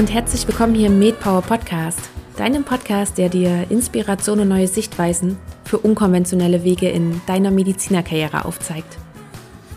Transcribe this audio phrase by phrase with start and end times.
[0.00, 2.08] und herzlich willkommen hier im MedPower Podcast,
[2.38, 5.36] deinem Podcast, der dir Inspiration und neue Sichtweisen
[5.66, 8.96] für unkonventionelle Wege in deiner Medizinerkarriere aufzeigt.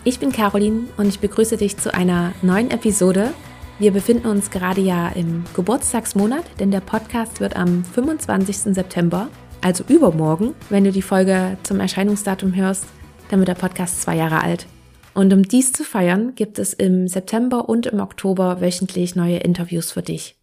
[0.05, 3.33] Ich bin Caroline und ich begrüße dich zu einer neuen Episode.
[3.79, 8.73] Wir befinden uns gerade ja im Geburtstagsmonat, denn der Podcast wird am 25.
[8.73, 9.27] September,
[9.59, 12.85] also übermorgen, wenn du die Folge zum Erscheinungsdatum hörst,
[13.27, 14.67] dann wird der Podcast zwei Jahre alt.
[15.13, 19.91] Und um dies zu feiern, gibt es im September und im Oktober wöchentlich neue Interviews
[19.91, 20.37] für dich.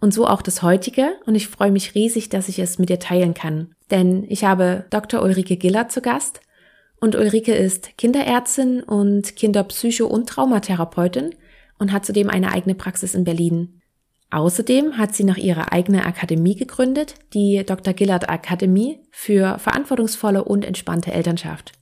[0.00, 2.98] Und so auch das heutige und ich freue mich riesig, dass ich es mit dir
[2.98, 3.74] teilen kann.
[3.90, 5.22] Denn ich habe Dr.
[5.22, 6.40] Ulrike Giller zu Gast
[7.00, 11.34] und Ulrike ist Kinderärztin und Kinderpsycho- und Traumatherapeutin
[11.78, 13.80] und hat zudem eine eigene Praxis in Berlin.
[14.30, 17.94] Außerdem hat sie noch ihre eigene Akademie gegründet, die Dr.
[17.94, 21.72] Gillard Akademie für verantwortungsvolle und entspannte Elternschaft.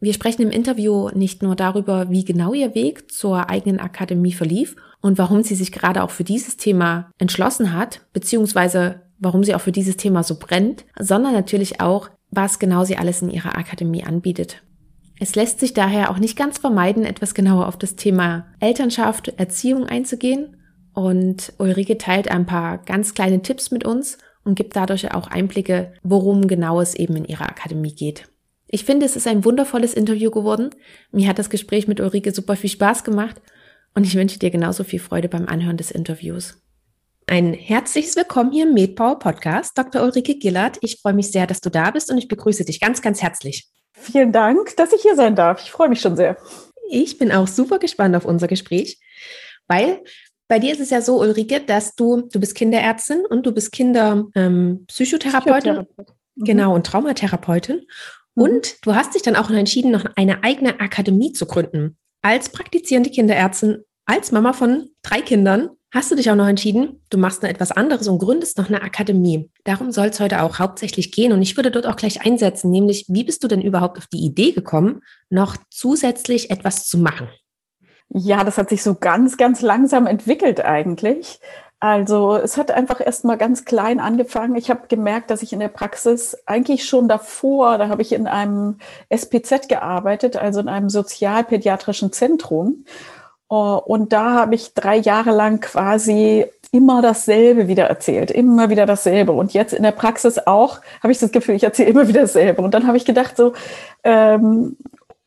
[0.00, 4.76] Wir sprechen im Interview nicht nur darüber, wie genau ihr Weg zur eigenen Akademie verlief
[5.00, 9.60] und warum sie sich gerade auch für dieses Thema entschlossen hat, beziehungsweise warum sie auch
[9.60, 14.04] für dieses Thema so brennt, sondern natürlich auch, was genau sie alles in ihrer Akademie
[14.04, 14.62] anbietet.
[15.18, 19.86] Es lässt sich daher auch nicht ganz vermeiden, etwas genauer auf das Thema Elternschaft, Erziehung
[19.86, 20.56] einzugehen.
[20.92, 25.92] Und Ulrike teilt ein paar ganz kleine Tipps mit uns und gibt dadurch auch Einblicke,
[26.02, 28.28] worum genau es eben in ihrer Akademie geht.
[28.70, 30.68] Ich finde, es ist ein wundervolles Interview geworden.
[31.10, 33.40] Mir hat das Gespräch mit Ulrike super viel Spaß gemacht
[33.94, 36.60] und ich wünsche dir genauso viel Freude beim Anhören des Interviews.
[37.26, 40.02] Ein herzliches Willkommen hier im MedPower Podcast, Dr.
[40.02, 40.76] Ulrike Gillard.
[40.82, 43.68] Ich freue mich sehr, dass du da bist und ich begrüße dich ganz, ganz herzlich.
[43.94, 45.62] Vielen Dank, dass ich hier sein darf.
[45.62, 46.36] Ich freue mich schon sehr.
[46.90, 49.00] Ich bin auch super gespannt auf unser Gespräch,
[49.66, 50.02] weil
[50.46, 53.72] bei dir ist es ja so, Ulrike, dass du, du bist Kinderärztin und du bist
[53.72, 55.76] Kinderpsychotherapeutin.
[55.76, 56.04] Ähm, mhm.
[56.44, 57.86] Genau, und Traumatherapeutin.
[58.38, 58.42] Mhm.
[58.42, 61.96] Und du hast dich dann auch entschieden, noch eine eigene Akademie zu gründen.
[62.22, 67.18] Als praktizierende Kinderärztin, als Mama von drei Kindern, hast du dich auch noch entschieden, du
[67.18, 69.50] machst noch etwas anderes und gründest noch eine Akademie.
[69.64, 71.32] Darum soll es heute auch hauptsächlich gehen.
[71.32, 74.24] Und ich würde dort auch gleich einsetzen, nämlich, wie bist du denn überhaupt auf die
[74.24, 77.28] Idee gekommen, noch zusätzlich etwas zu machen?
[78.10, 81.40] Ja, das hat sich so ganz, ganz langsam entwickelt eigentlich.
[81.80, 84.56] Also es hat einfach erst mal ganz klein angefangen.
[84.56, 88.26] Ich habe gemerkt, dass ich in der Praxis eigentlich schon davor, da habe ich in
[88.26, 88.78] einem
[89.10, 92.84] SPZ gearbeitet, also in einem sozialpädiatrischen Zentrum.
[93.50, 98.84] Äh, und da habe ich drei Jahre lang quasi immer dasselbe wieder erzählt, immer wieder
[98.84, 99.32] dasselbe.
[99.32, 102.60] Und jetzt in der Praxis auch habe ich das Gefühl, ich erzähle immer wieder dasselbe.
[102.60, 103.52] Und dann habe ich gedacht, so,
[104.02, 104.76] ähm,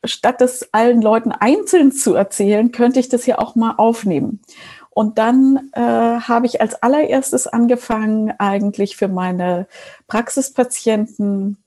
[0.04, 4.40] statt das allen Leuten einzeln zu erzählen, könnte ich das ja auch mal aufnehmen.
[4.94, 9.66] Und dann äh, habe ich als allererstes angefangen, eigentlich für meine
[10.06, 11.62] Praxispatienten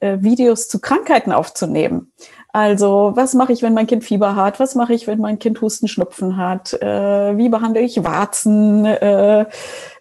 [0.00, 2.12] äh, Videos zu Krankheiten aufzunehmen.
[2.52, 4.60] Also, was mache ich, wenn mein Kind Fieber hat?
[4.60, 6.72] Was mache ich, wenn mein Kind Husten, Schnupfen hat?
[6.74, 8.84] Äh, wie behandle ich Warzen?
[8.84, 9.46] Äh,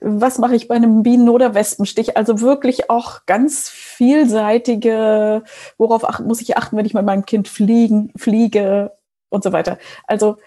[0.01, 2.15] was mache ich bei einem Bienen- oder Wespenstich?
[2.15, 5.43] Also wirklich auch ganz vielseitige,
[5.79, 8.91] worauf achten, muss ich achten, wenn ich mit meinem Kind fliegen, fliege
[9.29, 9.79] und so weiter.
[10.05, 10.37] Also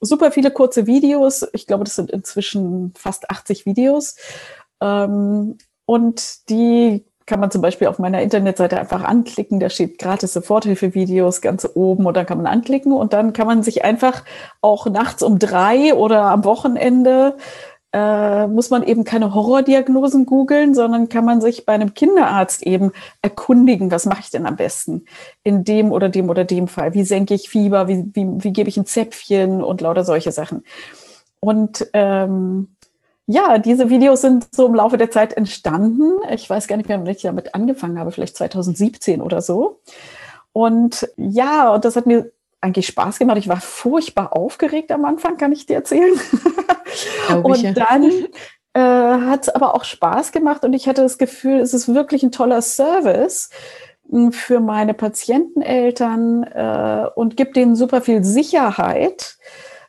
[0.00, 1.46] super viele kurze Videos.
[1.52, 4.16] Ich glaube, das sind inzwischen fast 80 Videos.
[4.80, 9.58] Ähm, und die kann man zum Beispiel auf meiner Internetseite einfach anklicken.
[9.58, 13.64] Da steht gratis Soforthilfe-Videos ganz oben und dann kann man anklicken und dann kann man
[13.64, 14.22] sich einfach
[14.60, 17.36] auch nachts um drei oder am Wochenende
[17.96, 22.92] äh, muss man eben keine Horrordiagnosen googeln, sondern kann man sich bei einem Kinderarzt eben
[23.22, 25.06] erkundigen, was mache ich denn am besten
[25.44, 26.92] in dem oder dem oder dem Fall?
[26.92, 27.88] Wie senke ich Fieber?
[27.88, 30.62] Wie, wie, wie gebe ich ein Zäpfchen und lauter solche Sachen?
[31.40, 32.68] Und ähm,
[33.26, 36.18] ja, diese Videos sind so im Laufe der Zeit entstanden.
[36.30, 39.80] Ich weiß gar nicht mehr, wann ich damit angefangen habe, vielleicht 2017 oder so.
[40.52, 42.30] Und ja, und das hat mir
[42.60, 43.38] eigentlich Spaß gemacht.
[43.38, 46.18] Ich war furchtbar aufgeregt am Anfang, kann ich dir erzählen.
[47.42, 47.72] und ja.
[47.72, 48.04] dann
[48.74, 52.22] äh, hat es aber auch Spaß gemacht und ich hatte das Gefühl, es ist wirklich
[52.22, 53.50] ein toller Service
[54.10, 59.36] hm, für meine Patienteneltern äh, und gibt denen super viel Sicherheit,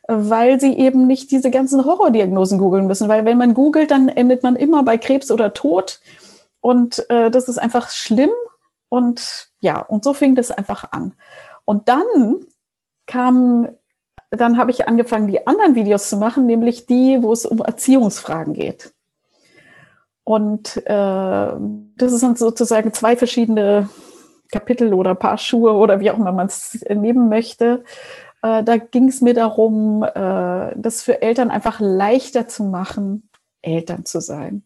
[0.06, 3.08] weil sie eben nicht diese ganzen Horrordiagnosen googeln müssen.
[3.08, 6.00] Weil wenn man googelt, dann endet man immer bei Krebs oder Tod.
[6.60, 8.30] Und äh, das ist einfach schlimm.
[8.88, 11.12] Und ja, und so fing das einfach an.
[11.66, 12.06] Und dann
[13.08, 13.68] kam,
[14.30, 18.54] dann habe ich angefangen, die anderen Videos zu machen, nämlich die, wo es um Erziehungsfragen
[18.54, 18.92] geht.
[20.22, 23.88] Und äh, das sind sozusagen zwei verschiedene
[24.52, 27.82] Kapitel oder Paar Schuhe oder wie auch immer man es nehmen möchte.
[28.42, 33.30] Äh, da ging es mir darum, äh, das für Eltern einfach leichter zu machen,
[33.62, 34.64] Eltern zu sein.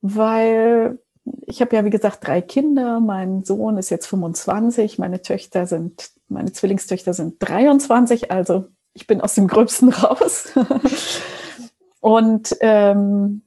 [0.00, 0.98] Weil
[1.46, 3.00] ich habe ja, wie gesagt, drei Kinder.
[3.00, 9.20] Mein Sohn ist jetzt 25, meine Töchter sind, meine Zwillingstöchter sind 23, also ich bin
[9.20, 10.52] aus dem Gröbsten raus.
[12.00, 13.42] Und ähm,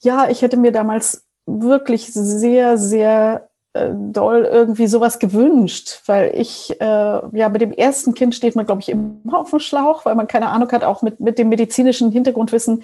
[0.00, 6.80] ja, ich hätte mir damals wirklich sehr, sehr äh, doll irgendwie sowas gewünscht, weil ich,
[6.80, 10.14] äh, ja, mit dem ersten Kind steht man, glaube ich, immer auf dem Schlauch, weil
[10.14, 12.82] man keine Ahnung hat, auch mit, mit dem medizinischen Hintergrundwissen.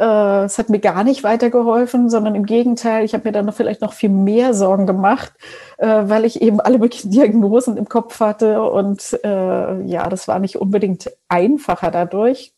[0.00, 3.54] Äh, es hat mir gar nicht weitergeholfen, sondern im Gegenteil, ich habe mir dann noch
[3.54, 5.34] vielleicht noch viel mehr Sorgen gemacht,
[5.76, 10.38] äh, weil ich eben alle möglichen Diagnosen im Kopf hatte und äh, ja, das war
[10.38, 12.54] nicht unbedingt einfacher dadurch.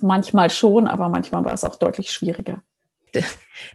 [0.00, 2.62] Manchmal schon, aber manchmal war es auch deutlich schwieriger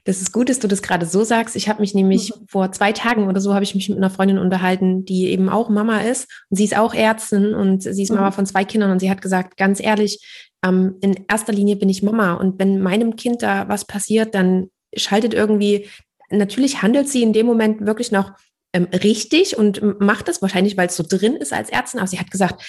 [0.04, 1.56] das ist gut, dass du das gerade so sagst.
[1.56, 2.48] Ich habe mich nämlich mhm.
[2.48, 5.70] vor zwei Tagen oder so habe ich mich mit einer Freundin unterhalten, die eben auch
[5.70, 8.34] Mama ist und sie ist auch Ärztin und sie ist Mama mhm.
[8.34, 12.04] von zwei Kindern und sie hat gesagt, ganz ehrlich, ähm, in erster Linie bin ich
[12.04, 15.88] Mama und wenn meinem Kind da was passiert, dann schaltet irgendwie,
[16.30, 18.32] natürlich handelt sie in dem Moment wirklich noch
[18.74, 22.20] ähm, richtig und macht das wahrscheinlich, weil es so drin ist als Ärztin, aber sie
[22.20, 22.64] hat gesagt,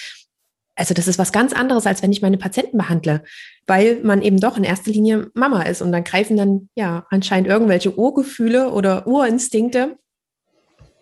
[0.78, 3.24] also das ist was ganz anderes, als wenn ich meine Patienten behandle,
[3.66, 7.48] weil man eben doch in erster Linie Mama ist und dann greifen dann ja anscheinend
[7.48, 9.98] irgendwelche Urgefühle oder Urinstinkte.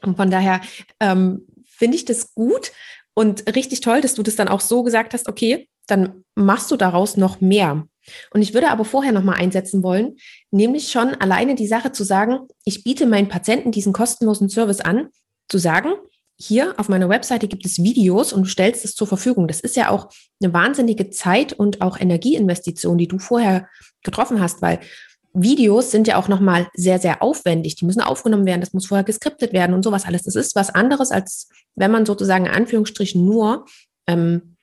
[0.02, 0.62] Und von daher
[0.98, 2.72] ähm, finde ich das gut
[3.12, 6.76] und richtig toll, dass du das dann auch so gesagt hast, okay, dann machst du
[6.76, 7.86] daraus noch mehr.
[8.32, 10.16] Und ich würde aber vorher noch mal einsetzen wollen,
[10.50, 15.08] nämlich schon alleine die Sache zu sagen, ich biete meinen Patienten diesen kostenlosen Service an,
[15.48, 15.92] zu sagen,
[16.38, 19.48] hier auf meiner Webseite gibt es Videos und du stellst es zur Verfügung.
[19.48, 20.10] Das ist ja auch
[20.42, 23.68] eine wahnsinnige Zeit und auch Energieinvestition, die du vorher
[24.02, 24.80] getroffen hast, weil
[25.32, 27.76] Videos sind ja auch nochmal sehr, sehr aufwendig.
[27.76, 30.22] Die müssen aufgenommen werden, das muss vorher geskriptet werden und sowas alles.
[30.22, 33.64] Das ist was anderes, als wenn man sozusagen in Anführungsstrichen nur
[34.06, 34.55] ähm,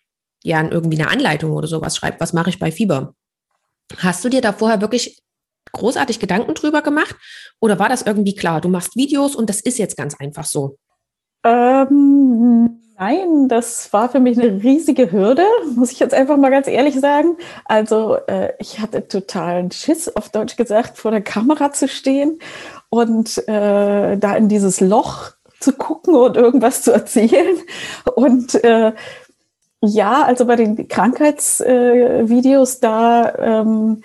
[0.44, 2.19] ja irgendwie eine Anleitung oder sowas schreibt.
[2.19, 3.16] Was mache ich bei Fieber?
[3.98, 5.22] Hast du dir da vorher wirklich
[5.72, 7.16] großartig Gedanken drüber gemacht?
[7.60, 8.62] Oder war das irgendwie klar?
[8.62, 10.78] Du machst Videos und das ist jetzt ganz einfach so.
[11.44, 15.45] Ähm, nein, das war für mich eine riesige Hürde,
[15.75, 17.38] muss ich jetzt einfach mal ganz ehrlich sagen.
[17.66, 22.39] Also äh, ich hatte totalen Schiss, auf Deutsch gesagt, vor der Kamera zu stehen
[22.89, 27.57] und äh, da in dieses Loch zu gucken und irgendwas zu erzählen.
[28.16, 28.94] Und äh,
[29.85, 34.01] ja, also bei den Krankheitsvideos da ähm,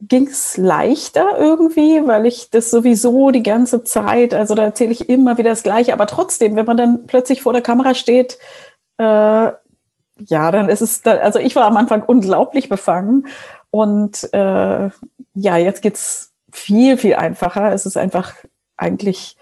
[0.00, 5.08] ging es leichter irgendwie, weil ich das sowieso die ganze Zeit, also da erzähle ich
[5.08, 8.38] immer wieder das Gleiche, aber trotzdem, wenn man dann plötzlich vor der Kamera steht,
[8.98, 13.28] äh, ja, dann ist es, da, also ich war am Anfang unglaublich befangen
[13.70, 14.90] und äh,
[15.34, 17.72] ja, jetzt geht's viel, viel einfacher.
[17.72, 18.34] Es ist einfach
[18.76, 19.38] eigentlich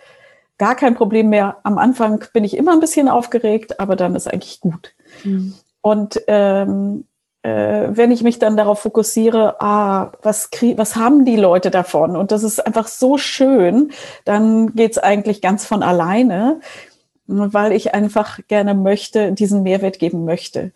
[0.58, 1.58] gar kein Problem mehr.
[1.64, 4.94] Am Anfang bin ich immer ein bisschen aufgeregt, aber dann ist eigentlich gut.
[5.24, 5.54] Mhm.
[5.80, 7.04] Und ähm,
[7.42, 12.16] äh, wenn ich mich dann darauf fokussiere, ah, was, was haben die Leute davon?
[12.16, 13.92] Und das ist einfach so schön,
[14.24, 16.60] dann geht's eigentlich ganz von alleine,
[17.26, 20.72] weil ich einfach gerne möchte, diesen Mehrwert geben möchte.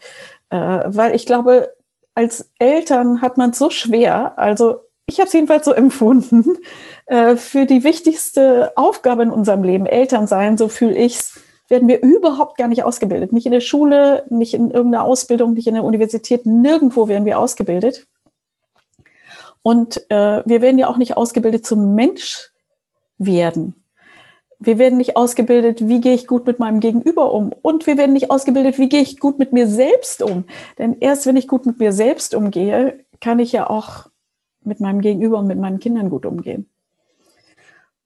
[0.51, 1.73] Äh, weil ich glaube,
[2.15, 6.57] als Eltern hat man es so schwer, also ich habe es jedenfalls so empfunden,
[7.07, 11.41] äh, für die wichtigste Aufgabe in unserem Leben, Eltern sein, so fühle ich's,
[11.71, 13.33] werden wir überhaupt gar nicht ausgebildet.
[13.33, 17.39] Nicht in der Schule, nicht in irgendeiner Ausbildung, nicht in der Universität, nirgendwo werden wir
[17.39, 18.07] ausgebildet.
[19.63, 22.51] Und äh, wir werden ja auch nicht ausgebildet zum Mensch
[23.19, 23.75] werden.
[24.59, 27.53] Wir werden nicht ausgebildet, wie gehe ich gut mit meinem Gegenüber um.
[27.63, 30.45] Und wir werden nicht ausgebildet, wie gehe ich gut mit mir selbst um.
[30.79, 34.09] Denn erst wenn ich gut mit mir selbst umgehe, kann ich ja auch
[34.63, 36.69] mit meinem Gegenüber und mit meinen Kindern gut umgehen.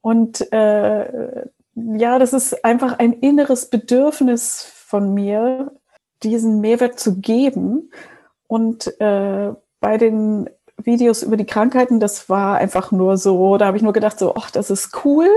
[0.00, 5.72] Und äh, ja, das ist einfach ein inneres Bedürfnis von mir,
[6.22, 7.90] diesen Mehrwert zu geben.
[8.46, 13.76] Und äh, bei den Videos über die Krankheiten, das war einfach nur so, da habe
[13.76, 15.28] ich nur gedacht, so, ach, das ist cool.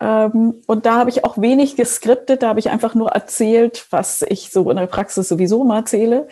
[0.00, 4.22] Ähm, und da habe ich auch wenig geskriptet, da habe ich einfach nur erzählt, was
[4.22, 6.28] ich so in der Praxis sowieso mal erzähle.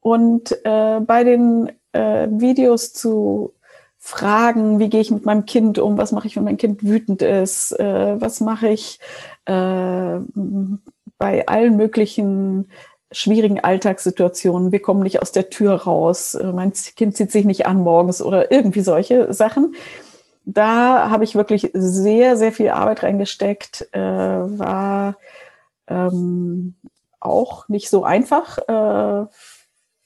[0.00, 3.54] Und äh, bei den äh, Videos zu
[4.06, 7.22] Fragen, wie gehe ich mit meinem Kind um, was mache ich, wenn mein Kind wütend
[7.22, 9.00] ist, äh, was mache ich
[9.46, 10.18] äh,
[11.16, 12.68] bei allen möglichen
[13.10, 17.64] schwierigen Alltagssituationen, wir kommen nicht aus der Tür raus, äh, mein Kind zieht sich nicht
[17.64, 19.74] an morgens oder irgendwie solche Sachen.
[20.44, 25.16] Da habe ich wirklich sehr, sehr viel Arbeit reingesteckt, äh, war
[25.86, 26.74] ähm,
[27.20, 28.58] auch nicht so einfach.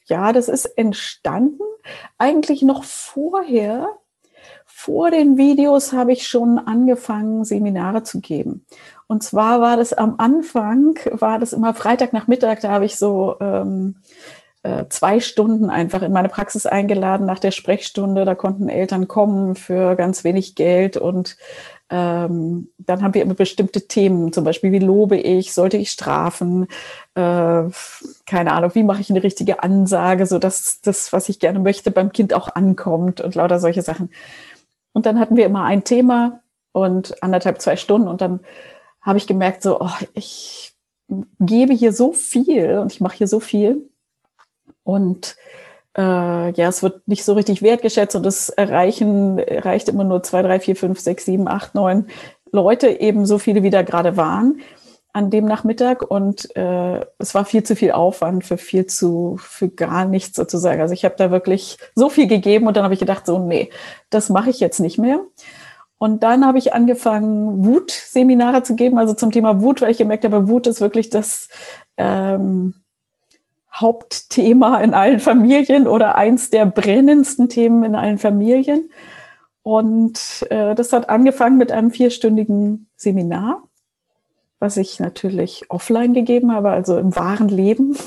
[0.09, 1.63] Ja, das ist entstanden
[2.17, 3.87] eigentlich noch vorher,
[4.65, 8.65] vor den Videos habe ich schon angefangen, Seminare zu geben.
[9.07, 13.97] Und zwar war das am Anfang, war das immer Freitagnachmittag, da habe ich so ähm,
[14.63, 18.25] äh, zwei Stunden einfach in meine Praxis eingeladen nach der Sprechstunde.
[18.25, 21.37] Da konnten Eltern kommen für ganz wenig Geld und
[21.89, 26.67] ähm, dann haben wir immer bestimmte Themen, zum Beispiel, wie lobe ich, sollte ich strafen,
[27.15, 27.63] äh,
[28.25, 31.91] keine Ahnung, wie mache ich eine richtige Ansage, so dass das, was ich gerne möchte,
[31.91, 34.09] beim Kind auch ankommt und lauter solche Sachen.
[34.93, 36.41] Und dann hatten wir immer ein Thema
[36.71, 38.39] und anderthalb, zwei Stunden und dann
[39.01, 40.73] habe ich gemerkt, so, oh, ich
[41.39, 43.89] gebe hier so viel und ich mache hier so viel.
[44.83, 45.35] Und
[45.97, 50.41] äh, ja, es wird nicht so richtig wertgeschätzt und es erreichen, erreicht immer nur zwei,
[50.41, 52.07] drei, vier, fünf, sechs, sieben, acht, neun
[52.51, 54.61] Leute, eben so viele, wie da gerade waren
[55.11, 59.67] an dem Nachmittag und äh, es war viel zu viel Aufwand für viel zu, für
[59.67, 60.81] gar nichts sozusagen.
[60.81, 63.71] Also ich habe da wirklich so viel gegeben und dann habe ich gedacht, so, nee,
[64.11, 65.19] das mache ich jetzt nicht mehr.
[65.97, 70.23] Und dann habe ich angefangen, Wut-Seminare zu geben, also zum Thema Wut, weil ich gemerkt
[70.23, 71.49] habe, Wut ist wirklich das,
[71.97, 72.75] ähm,
[73.79, 78.89] Hauptthema in allen Familien oder eins der brennendsten Themen in allen Familien.
[79.63, 83.63] Und äh, das hat angefangen mit einem vierstündigen Seminar,
[84.59, 87.97] was ich natürlich offline gegeben habe, also im wahren Leben.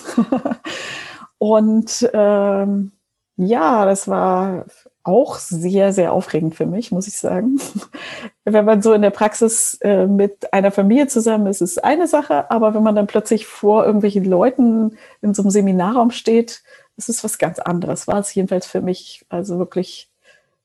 [1.39, 2.93] Und ähm,
[3.37, 4.67] ja, das war
[5.05, 7.61] auch sehr, sehr aufregend für mich, muss ich sagen.
[8.45, 12.51] wenn man so in der Praxis äh, mit einer Familie zusammen ist, ist eine Sache,
[12.51, 16.63] aber wenn man dann plötzlich vor irgendwelchen Leuten in so einem Seminarraum steht,
[16.97, 18.07] ist es was ganz anderes.
[18.07, 20.11] War es jedenfalls für mich, also wirklich,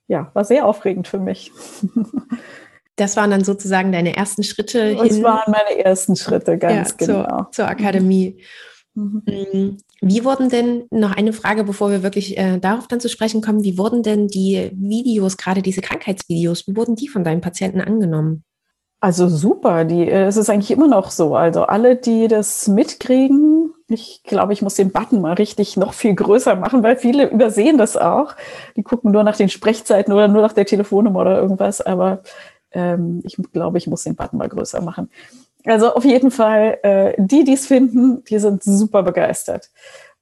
[0.08, 1.52] ja, war sehr aufregend für mich.
[3.00, 4.96] Das waren dann sozusagen deine ersten Schritte.
[4.96, 5.24] Das hin.
[5.24, 7.28] waren meine ersten Schritte, ganz ja, genau.
[7.28, 8.42] Zur, zur Akademie.
[8.98, 9.22] Mhm.
[9.26, 9.78] mhm.
[10.02, 13.64] Wie wurden denn, noch eine Frage, bevor wir wirklich äh, darauf dann zu sprechen kommen,
[13.64, 18.44] wie wurden denn die Videos, gerade diese Krankheitsvideos, wie wurden die von deinen Patienten angenommen?
[19.00, 21.36] Also super, die, äh, es ist eigentlich immer noch so.
[21.36, 26.16] Also alle, die das mitkriegen, ich glaube, ich muss den Button mal richtig noch viel
[26.16, 28.36] größer machen, weil viele übersehen das auch.
[28.76, 31.82] Die gucken nur nach den Sprechzeiten oder nur nach der Telefonnummer oder irgendwas.
[31.82, 32.24] Aber
[32.72, 35.10] ähm, ich glaube, ich muss den Button mal größer machen.
[35.68, 39.70] Also auf jeden Fall, äh, die, die es finden, die sind super begeistert.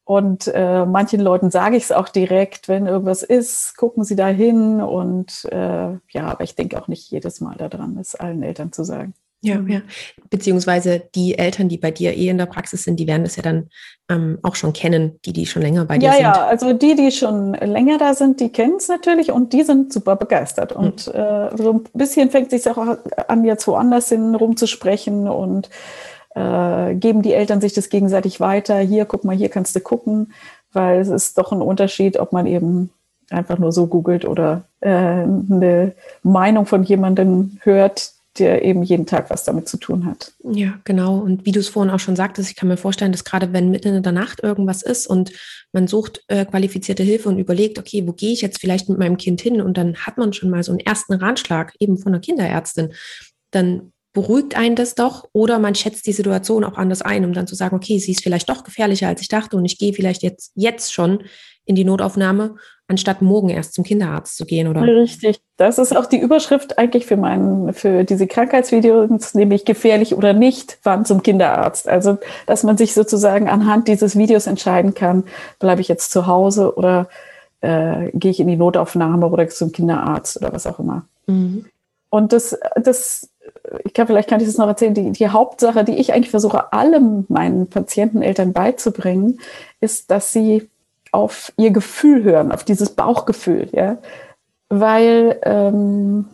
[0.03, 4.27] Und äh, manchen Leuten sage ich es auch direkt, wenn irgendwas ist, gucken sie da
[4.27, 4.81] hin.
[4.81, 8.83] Und äh, ja, aber ich denke auch nicht jedes Mal daran, es allen Eltern zu
[8.83, 9.13] sagen.
[9.45, 9.81] Ja, ja.
[10.29, 13.43] Beziehungsweise die Eltern, die bei dir eh in der Praxis sind, die werden das ja
[13.43, 13.69] dann
[14.09, 16.21] ähm, auch schon kennen, die, die schon länger bei dir ja, sind.
[16.21, 19.63] Ja, ja, also die, die schon länger da sind, die kennen es natürlich und die
[19.63, 20.77] sind super begeistert.
[20.77, 20.83] Mhm.
[20.83, 22.97] Und äh, so ein bisschen fängt es sich auch
[23.27, 25.69] an, jetzt woanders hin rumzusprechen und
[26.35, 28.79] äh, geben die Eltern sich das gegenseitig weiter.
[28.79, 30.33] Hier, guck mal, hier kannst du gucken,
[30.73, 32.91] weil es ist doch ein Unterschied, ob man eben
[33.29, 39.29] einfach nur so googelt oder äh, eine Meinung von jemandem hört, der eben jeden Tag
[39.29, 40.33] was damit zu tun hat.
[40.43, 41.19] Ja, genau.
[41.19, 43.71] Und wie du es vorhin auch schon sagtest, ich kann mir vorstellen, dass gerade wenn
[43.71, 45.31] mitten in der Nacht irgendwas ist und
[45.71, 49.17] man sucht äh, qualifizierte Hilfe und überlegt, okay, wo gehe ich jetzt vielleicht mit meinem
[49.17, 49.61] Kind hin?
[49.61, 52.93] Und dann hat man schon mal so einen ersten Ratschlag eben von der Kinderärztin.
[53.51, 57.47] Dann beruhigt einen das doch oder man schätzt die Situation auch anders ein, um dann
[57.47, 60.23] zu sagen, okay, sie ist vielleicht doch gefährlicher, als ich dachte und ich gehe vielleicht
[60.23, 61.23] jetzt, jetzt schon
[61.65, 62.55] in die Notaufnahme
[62.87, 64.81] anstatt morgen erst zum Kinderarzt zu gehen, oder?
[64.83, 65.39] Richtig.
[65.57, 70.77] Das ist auch die Überschrift eigentlich für meinen, für diese Krankheitsvideos, nämlich gefährlich oder nicht,
[70.83, 71.87] wann zum Kinderarzt.
[71.87, 75.23] Also, dass man sich sozusagen anhand dieses Videos entscheiden kann,
[75.59, 77.09] bleibe ich jetzt zu Hause oder
[77.61, 81.05] äh, gehe ich in die Notaufnahme oder zum Kinderarzt oder was auch immer.
[81.25, 81.65] Mhm.
[82.09, 83.29] Und das, das,
[83.83, 86.71] ich glaube, vielleicht kann ich das noch erzählen, die, die Hauptsache, die ich eigentlich versuche,
[86.71, 89.39] allem meinen Patienteneltern beizubringen,
[89.81, 90.69] ist, dass sie
[91.15, 93.97] auf ihr Gefühl hören, auf dieses Bauchgefühl, ja.
[94.69, 96.25] Weil, ähm,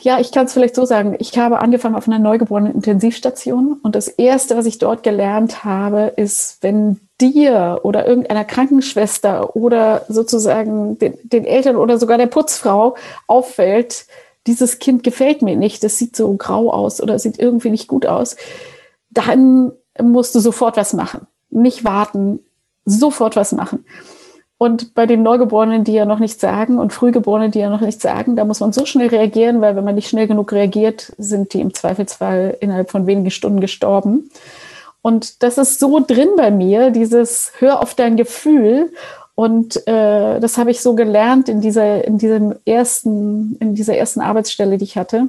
[0.00, 3.94] ja, ich kann es vielleicht so sagen, ich habe angefangen auf einer neugeborenen Intensivstation und
[3.94, 10.98] das Erste, was ich dort gelernt habe, ist, wenn dir oder irgendeiner Krankenschwester oder sozusagen
[10.98, 14.06] den, den Eltern oder sogar der Putzfrau auffällt,
[14.46, 18.06] dieses Kind gefällt mir nicht, das sieht so grau aus oder sieht irgendwie nicht gut
[18.06, 18.36] aus,
[19.10, 21.26] dann musst du sofort was machen.
[21.50, 22.40] Nicht warten,
[22.88, 23.84] sofort was machen.
[24.58, 28.02] Und bei den Neugeborenen, die ja noch nichts sagen und Frühgeborenen, die ja noch nichts
[28.02, 31.54] sagen, da muss man so schnell reagieren, weil wenn man nicht schnell genug reagiert, sind
[31.54, 34.30] die im Zweifelsfall innerhalb von wenigen Stunden gestorben.
[35.00, 38.92] Und das ist so drin bei mir, dieses Hör auf dein Gefühl.
[39.36, 44.20] Und äh, das habe ich so gelernt in dieser, in diesem ersten, in dieser ersten
[44.20, 45.28] Arbeitsstelle, die ich hatte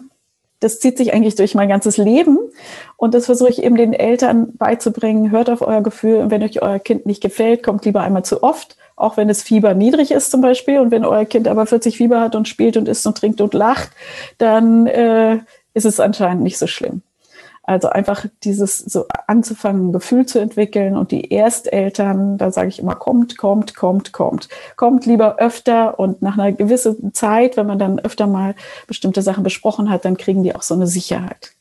[0.60, 2.38] das zieht sich eigentlich durch mein ganzes Leben.
[2.98, 5.32] Und das versuche ich eben den Eltern beizubringen.
[5.32, 6.18] Hört auf euer Gefühl.
[6.18, 8.76] Und wenn euch euer Kind nicht gefällt, kommt lieber einmal zu oft.
[8.96, 10.80] Auch wenn das Fieber niedrig ist zum Beispiel.
[10.80, 13.54] Und wenn euer Kind aber 40 Fieber hat und spielt und isst und trinkt und
[13.54, 13.92] lacht,
[14.38, 15.40] dann äh,
[15.74, 17.02] ist es anscheinend nicht so schlimm.
[17.70, 22.80] Also einfach dieses so anzufangen, ein Gefühl zu entwickeln und die Ersteltern, da sage ich
[22.80, 24.50] immer, kommt, kommt, kommt, kommt.
[24.76, 28.56] Kommt lieber öfter und nach einer gewissen Zeit, wenn man dann öfter mal
[28.88, 31.52] bestimmte Sachen besprochen hat, dann kriegen die auch so eine Sicherheit.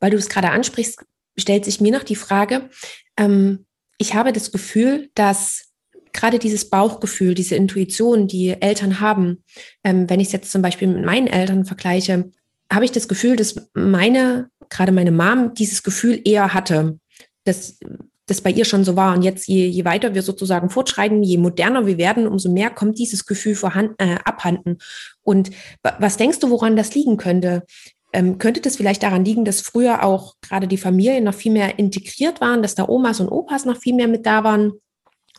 [0.00, 1.04] Weil du es gerade ansprichst,
[1.36, 2.68] stellt sich mir noch die Frage,
[3.16, 3.64] ähm,
[3.96, 5.66] ich habe das Gefühl, dass
[6.12, 9.44] gerade dieses Bauchgefühl, diese Intuition, die Eltern haben,
[9.84, 12.32] ähm, wenn ich es jetzt zum Beispiel mit meinen Eltern vergleiche,
[12.72, 16.98] habe ich das Gefühl, dass meine, gerade meine Mom, dieses Gefühl eher hatte,
[17.44, 17.78] dass
[18.26, 19.14] das bei ihr schon so war.
[19.14, 22.98] Und jetzt, je, je weiter wir sozusagen fortschreiten, je moderner wir werden, umso mehr kommt
[22.98, 24.78] dieses Gefühl vorhanden, äh, abhanden.
[25.22, 25.50] Und
[25.82, 27.64] was denkst du, woran das liegen könnte?
[28.12, 31.78] Ähm, könnte das vielleicht daran liegen, dass früher auch gerade die Familien noch viel mehr
[31.78, 34.72] integriert waren, dass da Omas und Opas noch viel mehr mit da waren?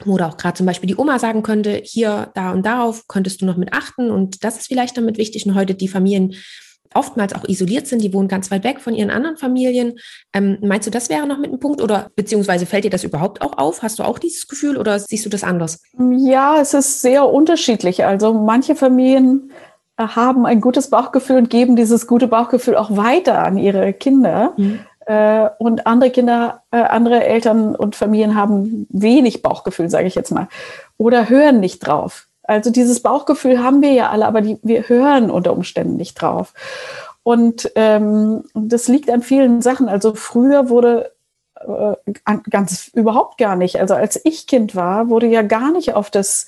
[0.06, 3.46] Oder auch gerade zum Beispiel die Oma sagen könnte, hier, da und darauf könntest du
[3.46, 5.46] noch mit achten und das ist vielleicht damit wichtig.
[5.46, 6.36] Und heute die Familien
[6.96, 10.00] oftmals auch isoliert sind, die wohnen ganz weit weg von ihren anderen Familien.
[10.34, 13.42] Ähm, meinst du, das wäre noch mit einem Punkt oder beziehungsweise fällt dir das überhaupt
[13.42, 13.84] auch auf?
[13.84, 15.82] Hast du auch dieses Gefühl oder siehst du das anders?
[16.18, 18.06] Ja, es ist sehr unterschiedlich.
[18.06, 19.52] Also manche Familien
[19.98, 24.54] äh, haben ein gutes Bauchgefühl und geben dieses gute Bauchgefühl auch weiter an ihre Kinder.
[24.58, 24.80] Mhm.
[25.06, 30.32] Äh, und andere Kinder, äh, andere Eltern und Familien haben wenig Bauchgefühl, sage ich jetzt
[30.32, 30.48] mal,
[30.98, 32.25] oder hören nicht drauf.
[32.48, 36.54] Also dieses Bauchgefühl haben wir ja alle, aber die, wir hören unter Umständen nicht drauf.
[37.24, 39.90] Und ähm, das liegt an vielen Sachen.
[39.90, 41.12] Also früher wurde
[41.56, 41.96] äh,
[42.50, 43.80] ganz überhaupt gar nicht.
[43.80, 46.48] Also als ich Kind war, wurde ja gar nicht auf das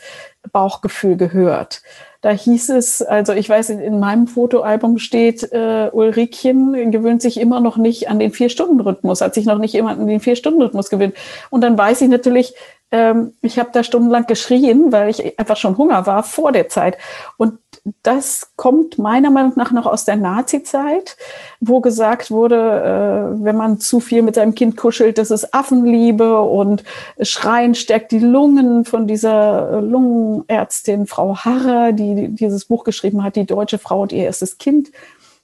[0.51, 1.82] Bauchgefühl gehört.
[2.21, 7.59] Da hieß es, also ich weiß, in meinem Fotoalbum steht, äh, Ulrikchen gewöhnt sich immer
[7.59, 11.15] noch nicht an den Vier-Stunden-Rhythmus, hat sich noch nicht immer an den Vier-Stunden-Rhythmus gewöhnt.
[11.50, 12.55] Und dann weiß ich natürlich,
[12.91, 16.97] ähm, ich habe da stundenlang geschrien, weil ich einfach schon Hunger war vor der Zeit.
[17.38, 17.59] Und
[18.03, 21.17] das kommt meiner Meinung nach noch aus der Nazi-Zeit,
[21.60, 26.41] wo gesagt wurde, äh, wenn man zu viel mit seinem Kind kuschelt, das ist Affenliebe
[26.41, 26.84] und
[27.22, 33.36] Schreien stärkt die Lungen von dieser äh, Lungenärztin Frau Harrer, die dieses Buch geschrieben hat,
[33.36, 34.91] die deutsche Frau und ihr erstes Kind.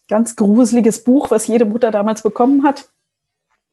[0.09, 2.89] Ganz gruseliges Buch, was jede Mutter damals bekommen hat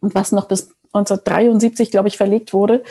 [0.00, 2.82] und was noch bis 1973, glaube ich, verlegt wurde.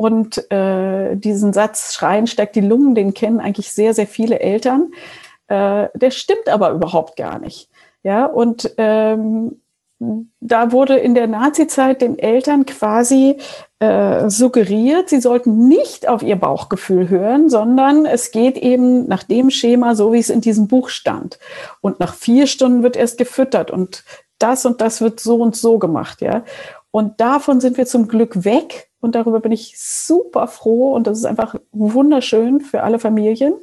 [0.00, 4.92] Und äh, diesen Satz, Schreien steckt die Lungen, den kennen eigentlich sehr, sehr viele Eltern.
[5.46, 7.68] Äh, der stimmt aber überhaupt gar nicht.
[8.02, 9.60] Ja, und ähm,
[10.40, 13.36] da wurde in der Nazizeit den Eltern quasi
[13.78, 19.50] äh, suggeriert, sie sollten nicht auf ihr Bauchgefühl hören, sondern es geht eben nach dem
[19.50, 21.38] Schema, so wie es in diesem Buch stand.
[21.82, 24.02] Und nach vier Stunden wird erst gefüttert und
[24.38, 26.42] das und das wird so und so gemacht, ja.
[26.90, 28.90] Und davon sind wir zum Glück weg.
[29.00, 30.92] Und darüber bin ich super froh.
[30.94, 33.54] Und das ist einfach wunderschön für alle Familien.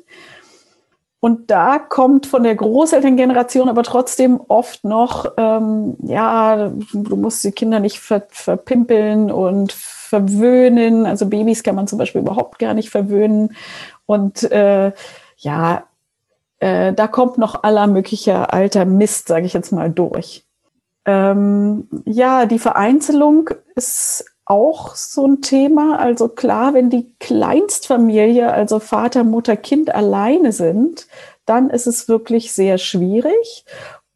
[1.19, 7.51] Und da kommt von der Großelterngeneration aber trotzdem oft noch, ähm, ja, du musst die
[7.51, 11.05] Kinder nicht ver verpimpeln und verwöhnen.
[11.05, 13.55] Also Babys kann man zum Beispiel überhaupt gar nicht verwöhnen.
[14.05, 14.93] Und äh,
[15.37, 15.83] ja,
[16.59, 20.46] äh, da kommt noch aller möglicher alter Mist, sage ich jetzt mal, durch.
[21.07, 25.97] Ähm, ja, die Vereinzelung ist auch so ein Thema.
[25.99, 31.07] Also klar, wenn die Kleinstfamilie, also Vater, Mutter, Kind alleine sind,
[31.45, 33.65] dann ist es wirklich sehr schwierig.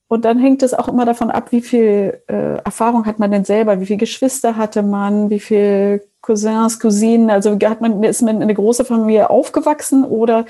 [0.09, 3.45] Und dann hängt es auch immer davon ab, wie viel äh, Erfahrung hat man denn
[3.45, 8.35] selber, wie viele Geschwister hatte man, wie viele Cousins, Cousinen, also hat man, ist man
[8.35, 10.45] in eine große Familie aufgewachsen oder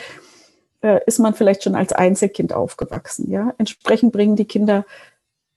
[0.82, 3.30] äh, ist man vielleicht schon als Einzelkind aufgewachsen?
[3.30, 4.84] Ja, entsprechend bringen die Kinder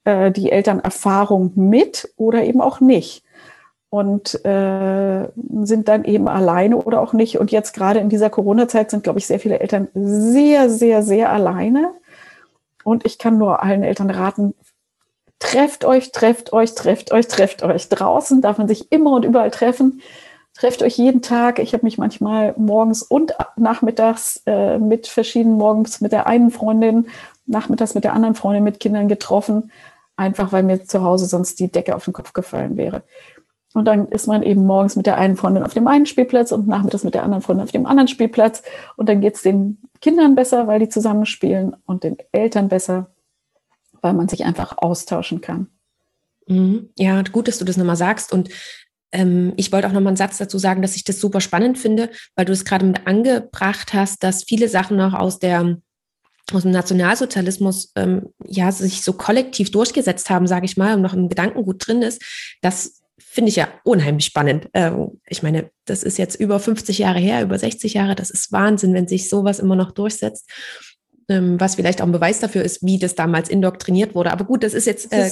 [0.04, 3.24] äh, die Eltern Erfahrung mit oder eben auch nicht
[3.94, 5.28] und äh,
[5.62, 7.38] sind dann eben alleine oder auch nicht.
[7.38, 11.30] Und jetzt gerade in dieser Corona-Zeit sind, glaube ich, sehr viele Eltern sehr, sehr, sehr
[11.30, 11.92] alleine.
[12.82, 14.52] Und ich kann nur allen Eltern raten,
[15.38, 17.88] trefft euch, trefft euch, trefft euch, trefft euch.
[17.88, 20.00] Draußen darf man sich immer und überall treffen.
[20.54, 21.60] Trefft euch jeden Tag.
[21.60, 27.06] Ich habe mich manchmal morgens und nachmittags äh, mit verschiedenen, morgens mit der einen Freundin,
[27.46, 29.70] nachmittags mit der anderen Freundin mit Kindern getroffen
[30.16, 33.03] einfach weil mir zu Hause sonst die Decke auf den Kopf gefallen wäre.
[33.74, 36.68] Und dann ist man eben morgens mit der einen Freundin auf dem einen Spielplatz und
[36.68, 38.62] nachmittags mit der anderen Freundin auf dem anderen Spielplatz.
[38.96, 43.11] Und dann geht es den Kindern besser, weil die zusammenspielen und den Eltern besser,
[44.00, 45.66] weil man sich einfach austauschen kann.
[46.46, 46.90] Mhm.
[46.96, 48.33] Ja, gut, dass du das nochmal sagst.
[48.33, 48.48] Und
[49.11, 52.11] ähm, ich wollte auch nochmal einen Satz dazu sagen, dass ich das super spannend finde,
[52.37, 55.79] weil du es gerade mit angebracht hast, dass viele Sachen noch aus der
[56.52, 61.14] aus dem Nationalsozialismus ähm, ja sich so kollektiv durchgesetzt haben, sage ich mal, und noch
[61.14, 62.22] im Gedankengut drin ist,
[62.61, 64.68] das finde ich ja unheimlich spannend.
[64.74, 68.52] Ähm, ich meine, das ist jetzt über 50 Jahre her, über 60 Jahre, das ist
[68.52, 70.48] Wahnsinn, wenn sich sowas immer noch durchsetzt.
[71.28, 74.30] Ähm, was vielleicht auch ein Beweis dafür ist, wie das damals indoktriniert wurde.
[74.30, 75.30] Aber gut, das ist jetzt äh,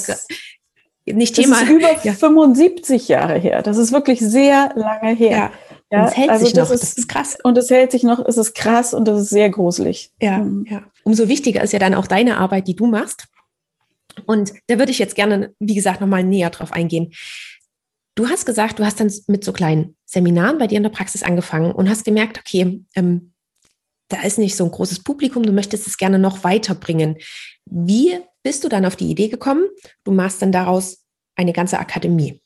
[1.04, 1.60] nicht Thema.
[1.60, 2.12] Das ist über ja.
[2.14, 3.62] 75 Jahre her.
[3.62, 5.30] Das ist wirklich sehr lange her.
[5.30, 5.52] Ja.
[5.92, 7.38] Ja, es hält also sich noch, das ist, das ist, krass.
[7.42, 10.10] Und es hält sich noch, es ist krass und es ist sehr gruselig.
[10.22, 10.66] Ja, mhm.
[10.68, 10.82] ja.
[11.04, 13.26] Umso wichtiger ist ja dann auch deine Arbeit, die du machst.
[14.24, 17.12] Und da würde ich jetzt gerne, wie gesagt, nochmal näher drauf eingehen.
[18.14, 21.22] Du hast gesagt, du hast dann mit so kleinen Seminaren bei dir in der Praxis
[21.22, 23.32] angefangen und hast gemerkt, okay, ähm,
[24.08, 27.16] da ist nicht so ein großes Publikum, du möchtest es gerne noch weiterbringen.
[27.66, 29.64] Wie bist du dann auf die Idee gekommen?
[30.04, 31.04] Du machst dann daraus
[31.36, 32.41] eine ganze Akademie.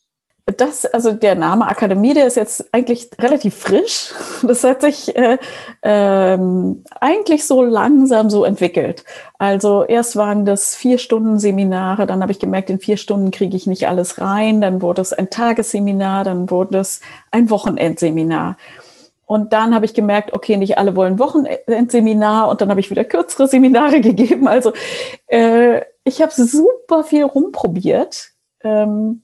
[0.54, 4.12] Das, also der Name Akademie, der ist jetzt eigentlich relativ frisch.
[4.42, 5.38] Das hat sich äh,
[5.82, 9.04] ähm, eigentlich so langsam so entwickelt.
[9.38, 13.56] Also erst waren das vier Stunden Seminare, dann habe ich gemerkt, in vier Stunden kriege
[13.56, 14.61] ich nicht alles rein.
[14.61, 17.00] Dann wurde es ein Tagesseminar, dann wurde es
[17.32, 18.56] ein Wochenendseminar.
[19.24, 23.04] Und dann habe ich gemerkt, okay, nicht alle wollen Wochenendseminar und dann habe ich wieder
[23.04, 24.46] kürzere Seminare gegeben.
[24.46, 24.72] Also
[25.26, 28.30] äh, ich habe super viel rumprobiert.
[28.62, 29.22] Ähm,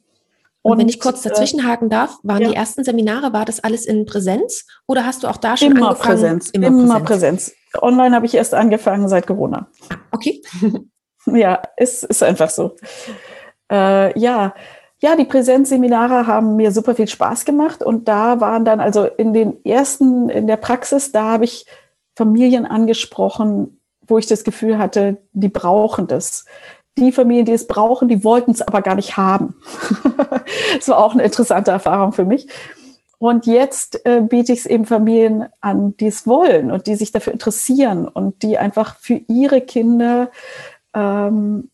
[0.62, 2.48] und, und, wenn ich kurz äh, dazwischenhaken darf, waren ja.
[2.48, 5.90] die ersten Seminare, war das alles in Präsenz oder hast du auch da schon immer
[5.90, 6.14] angefangen?
[6.14, 7.50] Präsenz, immer, immer Präsenz.
[7.50, 7.82] Präsenz.
[7.82, 9.68] Online habe ich erst angefangen seit Corona.
[9.88, 10.40] Ah, okay.
[11.26, 12.76] ja, ist, ist einfach so.
[13.70, 14.54] Äh, ja,
[15.00, 19.32] ja, die Präsenzseminare haben mir super viel Spaß gemacht und da waren dann also in
[19.32, 21.66] den ersten, in der Praxis, da habe ich
[22.14, 26.44] Familien angesprochen, wo ich das Gefühl hatte, die brauchen das
[26.98, 29.56] die Familien, die es brauchen, die wollten es aber gar nicht haben.
[30.76, 32.48] das war auch eine interessante Erfahrung für mich.
[33.18, 37.12] Und jetzt äh, biete ich es eben Familien an, die es wollen und die sich
[37.12, 40.30] dafür interessieren und die einfach für ihre Kinder
[40.92, 41.70] ähm,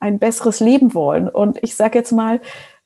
[0.00, 1.28] ein besseres Leben wollen.
[1.28, 2.40] Und ich sage jetzt mal,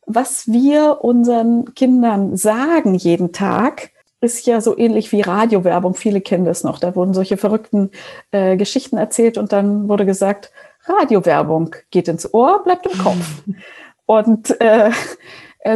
[0.05, 5.95] was wir unseren Kindern sagen jeden Tag, ist ja so ähnlich wie Radiowerbung.
[5.95, 6.79] Viele kennen das noch.
[6.79, 7.91] Da wurden solche verrückten
[8.31, 10.53] äh, Geschichten erzählt und dann wurde gesagt,
[10.91, 13.43] Radiowerbung geht ins Ohr, bleibt im Kopf.
[14.07, 14.91] Und äh,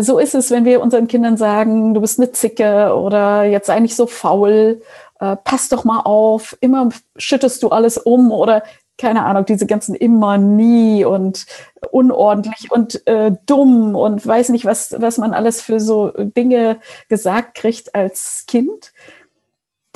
[0.01, 3.95] so ist es, wenn wir unseren Kindern sagen, du bist eine Zicke oder jetzt eigentlich
[3.95, 4.81] so faul,
[5.21, 8.63] äh, pass doch mal auf, immer schüttest du alles um oder
[8.97, 11.47] keine Ahnung, diese ganzen immer nie und
[11.91, 17.57] unordentlich und äh, dumm und weiß nicht, was, was man alles für so Dinge gesagt
[17.57, 18.93] kriegt als Kind.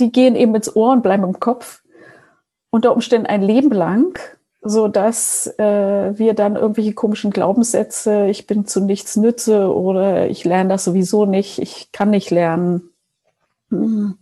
[0.01, 1.83] Die gehen eben ins Ohr und bleiben im Kopf.
[2.71, 4.19] Unter Umständen ein Leben lang
[4.61, 10.45] so dass äh, wir dann irgendwelche komischen Glaubenssätze, ich bin zu nichts nütze oder ich
[10.45, 12.91] lerne das sowieso nicht, ich kann nicht lernen,
[13.71, 14.19] hm,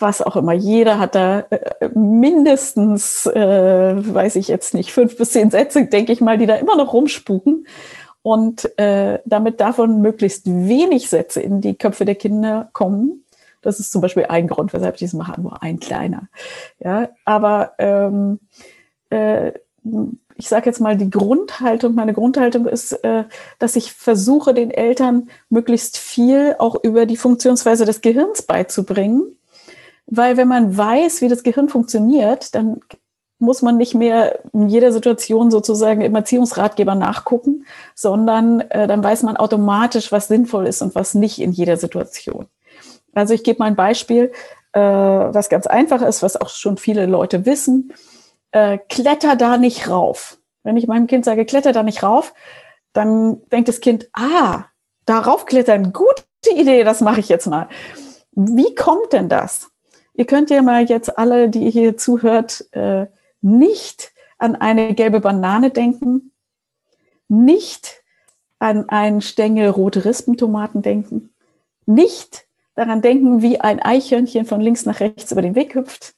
[0.00, 0.52] was auch immer.
[0.52, 6.12] Jeder hat da äh, mindestens, äh, weiß ich jetzt nicht, fünf bis zehn Sätze, denke
[6.12, 7.66] ich mal, die da immer noch rumspuken.
[8.22, 13.24] Und äh, damit davon möglichst wenig Sätze in die Köpfe der Kinder kommen.
[13.62, 16.28] Das ist zum Beispiel ein Grund, weshalb ich das mache, nur ein kleiner.
[16.78, 18.40] Ja, aber ähm,
[19.10, 19.52] äh,
[20.36, 23.24] ich sage jetzt mal, die Grundhaltung, meine Grundhaltung ist, äh,
[23.58, 29.36] dass ich versuche, den Eltern möglichst viel auch über die Funktionsweise des Gehirns beizubringen.
[30.06, 32.80] Weil wenn man weiß, wie das Gehirn funktioniert, dann
[33.38, 39.22] muss man nicht mehr in jeder Situation sozusagen im Erziehungsratgeber nachgucken, sondern äh, dann weiß
[39.22, 42.46] man automatisch, was sinnvoll ist und was nicht in jeder Situation.
[43.14, 44.32] Also ich gebe mal ein Beispiel,
[44.72, 47.92] was ganz einfach ist, was auch schon viele Leute wissen
[48.52, 50.38] äh, kletter da nicht rauf.
[50.62, 52.34] Wenn ich meinem Kind sage, kletter da nicht rauf,
[52.92, 54.64] dann denkt das Kind, ah,
[55.06, 57.68] darauf klettern, gute Idee, das mache ich jetzt mal.
[58.32, 59.70] Wie kommt denn das?
[60.14, 63.06] Ihr könnt ja mal jetzt alle, die hier zuhört, äh,
[63.40, 66.32] nicht an eine gelbe Banane denken,
[67.28, 68.02] nicht
[68.58, 71.32] an einen Stängel rote Rispentomaten denken,
[71.86, 76.14] nicht daran denken, wie ein Eichhörnchen von links nach rechts über den Weg hüpft,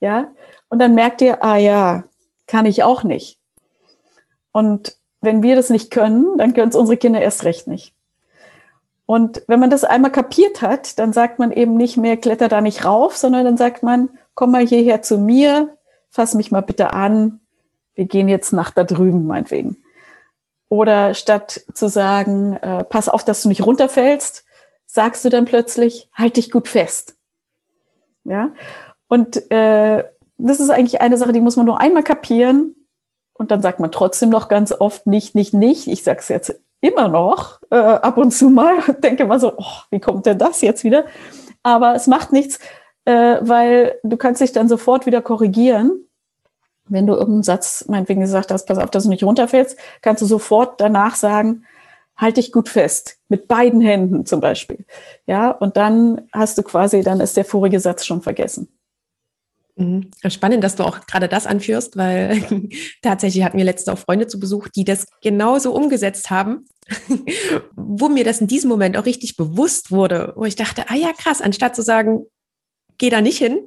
[0.00, 0.32] ja,
[0.68, 2.04] und dann merkt ihr, ah ja,
[2.46, 3.38] kann ich auch nicht.
[4.52, 7.94] Und wenn wir das nicht können, dann können es unsere Kinder erst recht nicht.
[9.06, 12.60] Und wenn man das einmal kapiert hat, dann sagt man eben nicht mehr, kletter da
[12.60, 15.76] nicht rauf, sondern dann sagt man, komm mal hierher zu mir,
[16.10, 17.40] fass mich mal bitte an,
[17.94, 19.82] wir gehen jetzt nach da drüben, meinetwegen.
[20.68, 24.44] Oder statt zu sagen, äh, pass auf, dass du nicht runterfällst,
[24.86, 27.16] sagst du dann plötzlich, halt dich gut fest.
[28.24, 28.52] Ja.
[29.08, 30.04] Und äh,
[30.38, 32.74] das ist eigentlich eine Sache, die muss man nur einmal kapieren.
[33.34, 35.86] Und dann sagt man trotzdem noch ganz oft nicht, nicht, nicht.
[35.86, 39.82] Ich sage es jetzt immer noch, äh, ab und zu mal, denke mal so, oh,
[39.90, 41.04] wie kommt denn das jetzt wieder?
[41.62, 42.58] Aber es macht nichts,
[43.04, 46.04] äh, weil du kannst dich dann sofort wieder korrigieren.
[46.86, 50.26] Wenn du irgendeinen Satz meinetwegen gesagt hast, pass auf, dass du nicht runterfällst, kannst du
[50.26, 51.64] sofort danach sagen,
[52.16, 54.84] halt dich gut fest, mit beiden Händen zum Beispiel.
[55.26, 58.68] Ja, und dann hast du quasi, dann ist der vorige Satz schon vergessen.
[59.78, 60.10] Mhm.
[60.28, 62.68] Spannend, dass du auch gerade das anführst, weil
[63.02, 66.66] tatsächlich hatten wir letztens auch Freunde zu Besuch, die das genauso umgesetzt haben,
[67.76, 71.12] wo mir das in diesem Moment auch richtig bewusst wurde, wo ich dachte, ah ja,
[71.12, 72.26] krass, anstatt zu sagen,
[72.98, 73.60] geh da nicht hin,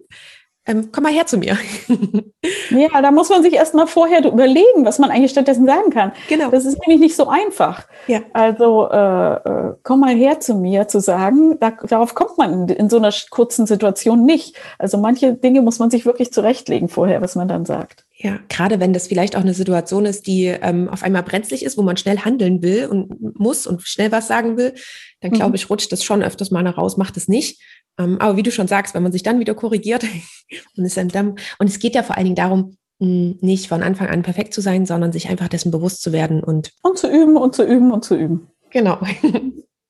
[0.67, 1.57] ähm, komm mal her zu mir.
[2.69, 6.11] ja, da muss man sich erst mal vorher überlegen, was man eigentlich stattdessen sagen kann.
[6.29, 6.51] Genau.
[6.51, 7.87] Das ist nämlich nicht so einfach.
[8.05, 8.19] Ja.
[8.33, 12.69] Also äh, äh, komm mal her zu mir zu sagen, da, darauf kommt man in,
[12.69, 14.55] in, so einer kurzen Situation nicht.
[14.77, 18.05] Also manche Dinge muss man sich wirklich zurechtlegen vorher, was man dann sagt.
[18.23, 21.75] Ja, gerade wenn das vielleicht auch eine Situation ist, die ähm, auf einmal brenzlig ist,
[21.75, 24.75] wo man schnell handeln will und muss und schnell was sagen will,
[25.21, 25.55] dann glaube mhm.
[25.55, 27.59] ich, rutscht das schon öfters mal raus, macht es nicht.
[27.97, 30.05] Ähm, aber wie du schon sagst, wenn man sich dann wieder korrigiert
[30.77, 34.21] und es dann, und es geht ja vor allen Dingen darum, nicht von Anfang an
[34.21, 37.55] perfekt zu sein, sondern sich einfach dessen bewusst zu werden und und zu üben und
[37.55, 38.47] zu üben und zu üben.
[38.69, 38.99] Genau.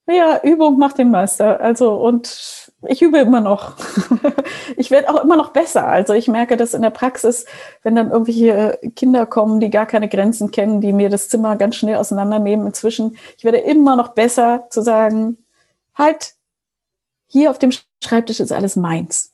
[0.07, 1.61] Ja, Übung macht den Meister.
[1.61, 3.75] Also und ich übe immer noch.
[4.77, 5.87] ich werde auch immer noch besser.
[5.87, 7.45] Also ich merke das in der Praxis,
[7.83, 11.75] wenn dann irgendwelche Kinder kommen, die gar keine Grenzen kennen, die mir das Zimmer ganz
[11.75, 12.65] schnell auseinandernehmen.
[12.65, 15.37] Inzwischen, ich werde immer noch besser zu sagen,
[15.95, 16.33] halt,
[17.27, 17.71] hier auf dem
[18.03, 19.33] Schreibtisch ist alles meins.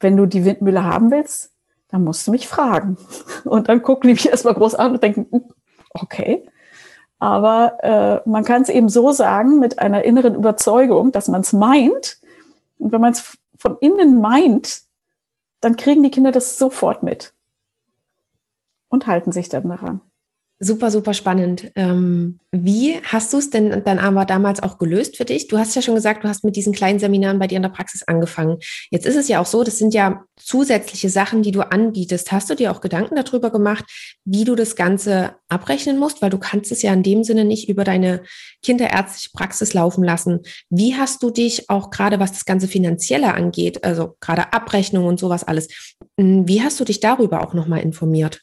[0.00, 1.52] Wenn du die Windmühle haben willst,
[1.88, 2.96] dann musst du mich fragen.
[3.44, 5.44] Und dann gucken die mich erstmal groß an und denken, hm,
[5.94, 6.48] okay.
[7.18, 7.82] Aber
[8.24, 12.20] äh, man kann es eben so sagen mit einer inneren Überzeugung, dass man es meint.
[12.78, 14.82] Und wenn man es von innen meint,
[15.60, 17.34] dann kriegen die Kinder das sofort mit
[18.88, 20.00] und halten sich dann daran.
[20.60, 21.70] Super, super spannend.
[21.76, 25.46] Ähm, wie hast du es denn dann aber damals auch gelöst für dich?
[25.46, 27.68] Du hast ja schon gesagt, du hast mit diesen kleinen Seminaren bei dir in der
[27.68, 28.58] Praxis angefangen.
[28.90, 32.32] Jetzt ist es ja auch so, das sind ja zusätzliche Sachen, die du anbietest.
[32.32, 33.84] Hast du dir auch Gedanken darüber gemacht,
[34.24, 36.22] wie du das Ganze abrechnen musst?
[36.22, 38.24] Weil du kannst es ja in dem Sinne nicht über deine
[38.64, 40.40] kinderärztliche Praxis laufen lassen.
[40.70, 45.20] Wie hast du dich auch gerade, was das ganze Finanzielle angeht, also gerade Abrechnung und
[45.20, 45.68] sowas alles,
[46.18, 48.40] hm, wie hast du dich darüber auch nochmal informiert?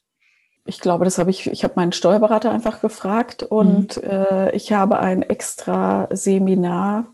[0.66, 4.10] Ich glaube, das habe ich, ich habe meinen Steuerberater einfach gefragt und mhm.
[4.10, 7.06] äh, ich habe ein extra Seminar.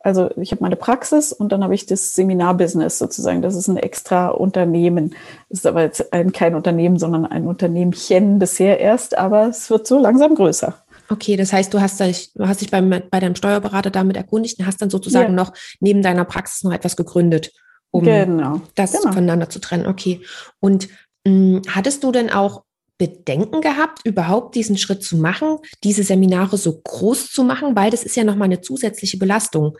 [0.00, 3.42] Also ich habe meine Praxis und dann habe ich das Seminarbusiness sozusagen.
[3.42, 5.14] Das ist ein extra Unternehmen.
[5.50, 9.86] Das ist aber jetzt ein, kein Unternehmen, sondern ein Unternehmchen bisher erst, aber es wird
[9.86, 10.74] so langsam größer.
[11.10, 14.58] Okay, das heißt, du hast dich, du hast dich beim, bei deinem Steuerberater damit erkundigt
[14.58, 15.44] und hast dann sozusagen ja.
[15.44, 17.52] noch neben deiner Praxis noch etwas gegründet,
[17.90, 18.62] um genau.
[18.74, 19.12] das genau.
[19.12, 19.86] voneinander zu trennen.
[19.86, 20.22] Okay.
[20.60, 20.88] Und
[21.26, 22.62] mh, hm, hattest du denn auch
[23.00, 28.04] Bedenken gehabt, überhaupt diesen Schritt zu machen, diese Seminare so groß zu machen, weil das
[28.04, 29.78] ist ja nochmal eine zusätzliche Belastung.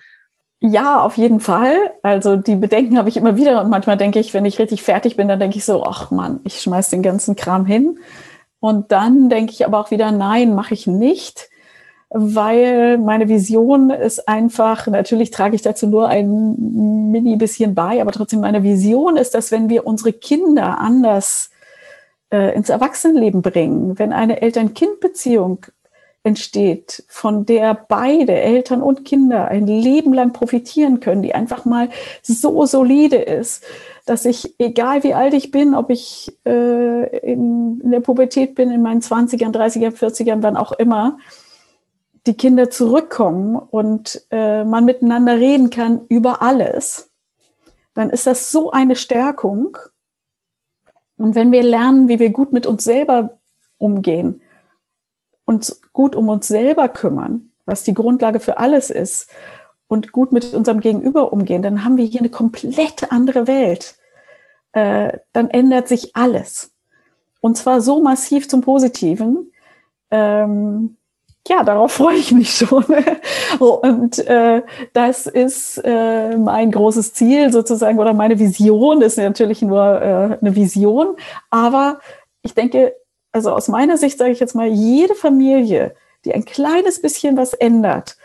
[0.63, 1.77] Ja, auf jeden Fall.
[2.03, 5.17] Also die Bedenken habe ich immer wieder und manchmal denke ich, wenn ich richtig fertig
[5.17, 7.99] bin, dann denke ich so, ach Mann, ich schmeiß den ganzen Kram hin.
[8.59, 11.51] Und dann denke ich aber auch wieder, nein, mache ich nicht,
[12.09, 18.13] weil meine Vision ist einfach, natürlich trage ich dazu nur ein mini bisschen bei, aber
[18.13, 21.51] trotzdem meine Vision ist, dass wenn wir unsere Kinder anders
[22.31, 25.67] äh, ins Erwachsenenleben bringen, wenn eine Eltern-Kind-Beziehung
[26.23, 31.89] entsteht, von der beide Eltern und Kinder ein Leben lang profitieren können, die einfach mal
[32.23, 33.65] so solide ist,
[34.05, 38.71] dass ich, egal wie alt ich bin, ob ich äh, in, in der Pubertät bin,
[38.71, 41.19] in meinen 20ern, 30ern, 40ern, wann auch immer,
[42.27, 47.11] die Kinder zurückkommen und äh, man miteinander reden kann über alles,
[47.95, 49.79] dann ist das so eine Stärkung
[51.21, 53.39] und wenn wir lernen, wie wir gut mit uns selber
[53.79, 54.43] umgehen,
[55.45, 59.31] uns gut um uns selber kümmern, was die Grundlage für alles ist,
[59.91, 63.97] und gut mit unserem Gegenüber umgehen, dann haben wir hier eine komplett andere Welt.
[64.73, 66.73] Äh, dann ändert sich alles.
[67.41, 69.53] Und zwar so massiv zum Positiven.
[70.13, 70.97] Ähm,
[71.51, 72.85] ja, darauf freue ich mich schon.
[73.59, 80.01] Und äh, das ist äh, mein großes Ziel sozusagen oder meine Vision ist natürlich nur
[80.01, 81.17] äh, eine Vision.
[81.51, 81.99] Aber
[82.43, 82.95] ich denke,
[83.33, 87.53] also aus meiner Sicht sage ich jetzt mal, jede Familie, die ein kleines bisschen was
[87.53, 88.17] ändert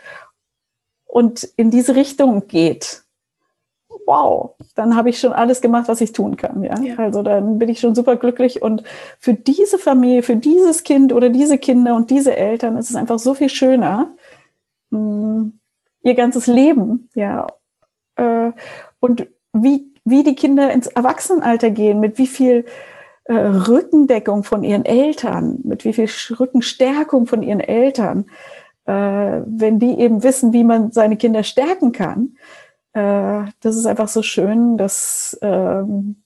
[1.04, 3.02] und in diese Richtung geht,
[4.06, 6.62] wow, dann habe ich schon alles gemacht, was ich tun kann.
[6.62, 6.78] Ja?
[6.80, 6.96] ja?
[6.96, 8.62] Also dann bin ich schon super glücklich.
[8.62, 8.84] Und
[9.18, 13.18] für diese Familie, für dieses Kind oder diese Kinder und diese Eltern ist es einfach
[13.18, 14.14] so viel schöner,
[14.90, 15.58] mh, hm,
[16.02, 17.48] ihr ganzes Leben, ja.
[18.14, 18.52] Äh,
[19.00, 22.64] und wie, wie die Kinder ins Erwachsenenalter gehen, mit wie viel
[23.24, 28.26] äh, Rückendeckung von ihren Eltern, mit wie viel Rückenstärkung von ihren Eltern,
[28.84, 32.36] äh, wenn die eben wissen, wie man seine Kinder stärken kann
[32.96, 34.78] äh, das ist einfach so schön.
[34.78, 36.22] Das ähm,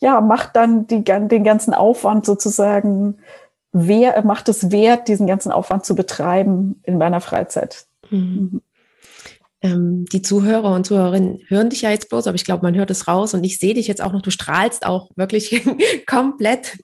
[0.00, 3.16] ja, macht dann die, den ganzen Aufwand sozusagen,
[3.72, 7.86] wer macht es wert, diesen ganzen Aufwand zu betreiben in meiner Freizeit.
[8.10, 8.60] Mhm.
[9.62, 12.90] ähm, die Zuhörer und Zuhörerinnen hören dich ja jetzt bloß, aber ich glaube, man hört
[12.90, 14.22] es raus und ich sehe dich jetzt auch noch.
[14.22, 15.62] Du strahlst auch wirklich
[16.06, 16.78] komplett,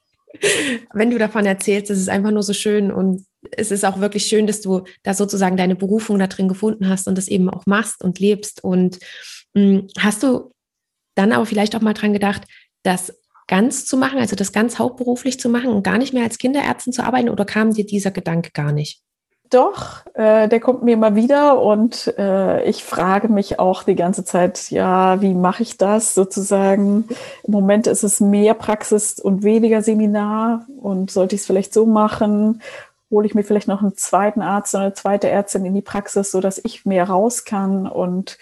[0.95, 1.91] wenn du davon erzählst.
[1.91, 5.15] Es ist einfach nur so schön und es ist auch wirklich schön, dass du da
[5.15, 8.63] sozusagen deine Berufung da drin gefunden hast und das eben auch machst und lebst.
[8.65, 8.99] Und
[9.55, 10.53] mh, hm, hast du
[11.15, 12.43] dann aber vielleicht auch mal dran gedacht,
[12.83, 13.15] das
[13.49, 16.93] ganz zu machen, also das ganz hauptberuflich zu machen und gar nicht mehr als Kinderärztin
[16.93, 19.03] zu arbeiten oder kam dir dieser Gedanke gar nicht?
[19.51, 24.25] Doch, äh, der kommt mir immer wieder und äh, ich frage mich auch die ganze
[24.25, 27.05] Zeit, ja, wie mache ich das sozusagen?
[27.45, 31.87] Im Moment ist es mehr Praxis und weniger Seminar und sollte ich es vielleicht so
[31.87, 32.61] machen?
[33.11, 36.31] Hole ich mir vielleicht noch einen zweiten Arzt oder eine zweite Ärztin in die Praxis,
[36.31, 38.39] so dass ich mehr raus kann und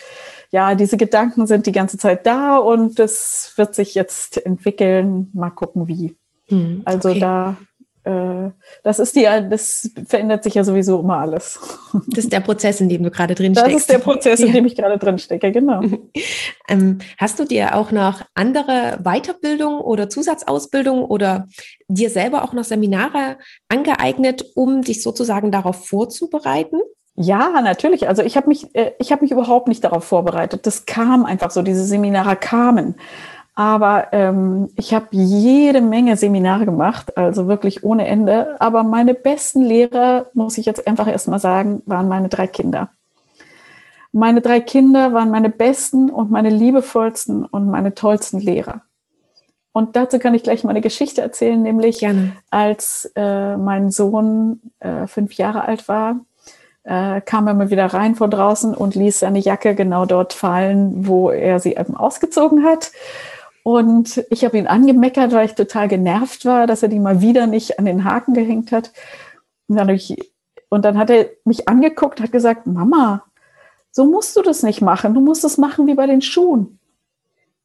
[0.51, 5.31] ja, diese Gedanken sind die ganze Zeit da und das wird sich jetzt entwickeln.
[5.35, 6.17] Mal gucken, wie.
[6.47, 7.19] Hm, also okay.
[7.19, 7.57] da
[8.05, 8.51] äh,
[8.83, 11.59] das ist die, das verändert sich ja sowieso immer alles.
[12.09, 13.73] Das ist der Prozess, in dem du gerade drin steckst.
[13.73, 15.81] Das ist der Prozess, in dem ich gerade drin stecke, genau.
[16.69, 21.49] ähm, hast du dir auch noch andere Weiterbildung oder Zusatzausbildung oder
[21.89, 23.39] dir selber auch noch Seminare
[23.69, 26.81] angeeignet, um dich sozusagen darauf vorzubereiten?
[27.17, 28.09] Ja, natürlich.
[28.09, 30.67] Also ich habe mich, äh, ich habe mich überhaupt nicht darauf vorbereitet.
[30.67, 31.63] Das kam einfach so.
[31.63, 32.97] Diese Seminare kamen.
[33.57, 38.57] Aber ähm, ich habe jede Menge Seminare gemacht, also wirklich ohne Ende.
[38.61, 42.91] Aber meine besten Lehrer, muss ich jetzt einfach erstmal sagen, waren meine drei Kinder.
[44.11, 48.83] Meine drei Kinder waren meine besten und meine liebevollsten und meine tollsten Lehrer.
[49.73, 52.33] Und dazu kann ich gleich mal eine Geschichte erzählen, nämlich Gerne.
[52.51, 56.21] als äh, mein Sohn äh, fünf Jahre alt war,
[56.85, 61.09] äh, kam er mal wieder rein von draußen und ließ seine Jacke genau dort fallen,
[61.09, 62.93] wo er sie eben ausgezogen hat.
[63.65, 67.47] Und ich habe ihn angemeckert, weil ich total genervt war, dass er die mal wieder
[67.47, 68.93] nicht an den Haken gehängt hat.
[69.69, 70.33] Und dann, ich,
[70.69, 73.25] und dann hat er mich angeguckt, hat gesagt, Mama,
[73.91, 75.15] so musst du das nicht machen.
[75.15, 76.79] Du musst es machen wie bei den Schuhen.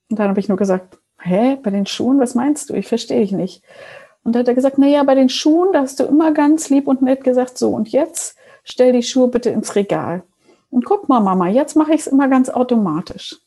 [0.09, 2.75] Und dann habe ich nur gesagt, hä, bei den Schuhen, was meinst du?
[2.75, 3.61] Ich verstehe ich nicht.
[4.23, 6.69] Und dann hat er gesagt, na ja, bei den Schuhen, da hast du immer ganz
[6.69, 10.23] lieb und nett gesagt, so und jetzt stell die Schuhe bitte ins Regal.
[10.69, 13.41] Und guck mal, Mama, jetzt mache ich es immer ganz automatisch.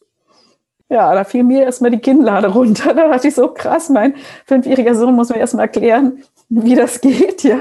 [0.88, 2.94] Ja, da fiel mir erstmal die Kinnlade runter.
[2.94, 4.14] Da dachte ich so, krass, mein
[4.46, 7.58] fünfjähriger Sohn muss mir erstmal erklären, wie das geht, ja.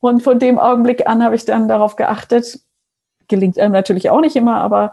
[0.00, 2.60] Und von dem Augenblick an habe ich dann darauf geachtet,
[3.28, 4.92] gelingt einem natürlich auch nicht immer, aber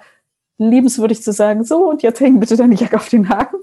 [0.58, 3.58] liebenswürdig zu sagen, so, und jetzt hängen bitte deine Jacke auf den Haken.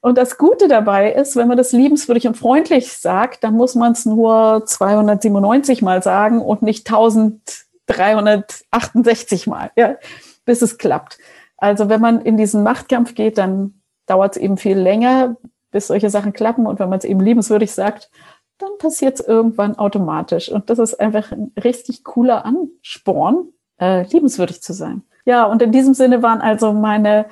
[0.00, 3.92] Und das Gute dabei ist, wenn man das liebenswürdig und freundlich sagt, dann muss man
[3.92, 9.96] es nur 297 Mal sagen und nicht 1368 Mal, ja,
[10.44, 11.18] bis es klappt.
[11.58, 15.36] Also wenn man in diesen Machtkampf geht, dann dauert es eben viel länger,
[15.70, 16.66] bis solche Sachen klappen.
[16.66, 18.10] Und wenn man es eben liebenswürdig sagt,
[18.58, 20.50] dann passiert es irgendwann automatisch.
[20.50, 23.48] Und das ist einfach ein richtig cooler Ansporn,
[23.80, 25.02] äh, liebenswürdig zu sein.
[25.24, 27.26] Ja, und in diesem Sinne waren also meine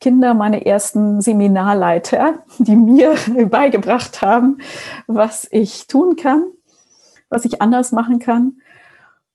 [0.00, 3.14] Kinder meine ersten Seminarleiter, die mir
[3.50, 4.58] beigebracht haben,
[5.06, 6.44] was ich tun kann,
[7.28, 8.60] was ich anders machen kann.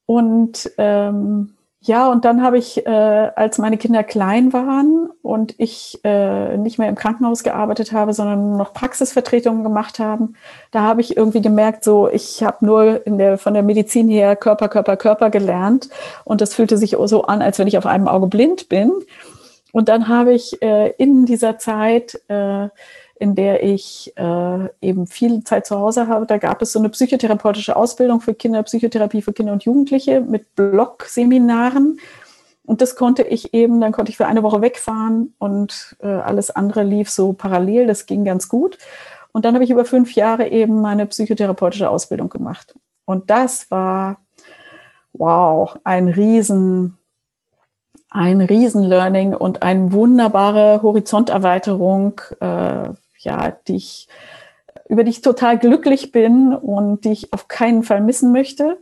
[0.07, 1.54] Und ähm,
[1.87, 6.79] ja, und dann habe ich, äh, als meine Kinder klein waren und ich äh, nicht
[6.79, 10.35] mehr im Krankenhaus gearbeitet habe, sondern noch Praxisvertretungen gemacht haben,
[10.71, 14.35] da habe ich irgendwie gemerkt, so ich habe nur in der, von der Medizin her
[14.35, 15.89] Körper, Körper, Körper gelernt
[16.23, 18.91] und das fühlte sich so an, als wenn ich auf einem Auge blind bin.
[19.71, 22.69] Und dann habe ich äh, in dieser Zeit äh,
[23.17, 26.25] in der ich äh, eben viel Zeit zu Hause habe.
[26.25, 30.53] Da gab es so eine psychotherapeutische Ausbildung für Kinder, Psychotherapie für Kinder und Jugendliche mit
[30.55, 31.99] Blog-Seminaren.
[32.65, 36.51] Und das konnte ich eben, dann konnte ich für eine Woche wegfahren und äh, alles
[36.51, 37.87] andere lief so parallel.
[37.87, 38.77] Das ging ganz gut.
[39.31, 42.75] Und dann habe ich über fünf Jahre eben meine psychotherapeutische Ausbildung gemacht.
[43.05, 44.17] Und das war,
[45.13, 46.97] wow, ein riesen,
[48.09, 52.89] ein Riesen-Learning und eine wunderbare Horizonterweiterung äh,
[53.25, 54.07] ja, die ich,
[54.87, 58.77] über die ich total glücklich bin und die ich auf keinen Fall missen möchte.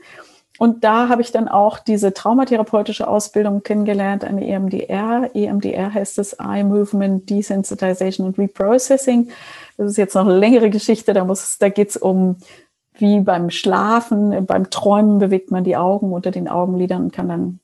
[0.59, 5.31] Und da habe ich dann auch diese traumatherapeutische Ausbildung kennengelernt, eine EMDR.
[5.33, 9.29] EMDR heißt es Eye Movement Desensitization and Reprocessing.
[9.77, 11.13] Das ist jetzt noch eine längere Geschichte.
[11.13, 11.27] Da,
[11.59, 12.37] da geht es um,
[12.93, 17.59] wie beim Schlafen, beim Träumen bewegt man die Augen unter den Augenlidern und kann dann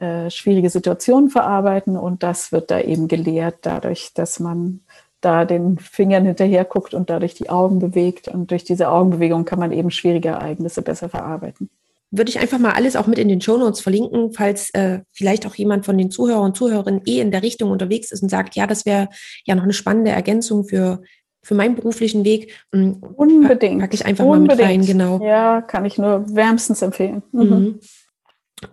[0.00, 1.98] äh, schwierige Situationen verarbeiten.
[1.98, 4.80] Und das wird da eben gelehrt, dadurch, dass man
[5.22, 8.28] da den Fingern hinterher guckt und dadurch die Augen bewegt.
[8.28, 11.70] Und durch diese Augenbewegung kann man eben schwierige Ereignisse besser verarbeiten.
[12.10, 15.46] Würde ich einfach mal alles auch mit in den Show Notes verlinken, falls äh, vielleicht
[15.46, 18.54] auch jemand von den Zuhörern und Zuhörerinnen eh in der Richtung unterwegs ist und sagt,
[18.54, 19.08] ja, das wäre
[19.44, 21.02] ja noch eine spannende Ergänzung für,
[21.42, 22.52] für meinen beruflichen Weg.
[22.74, 23.80] Hm, Unbedingt.
[23.80, 24.48] Packe ich einfach Unbedingt.
[24.48, 25.24] mal mit rein, genau.
[25.24, 27.22] Ja, kann ich nur wärmstens empfehlen.
[27.32, 27.42] Mhm.
[27.42, 27.80] mhm.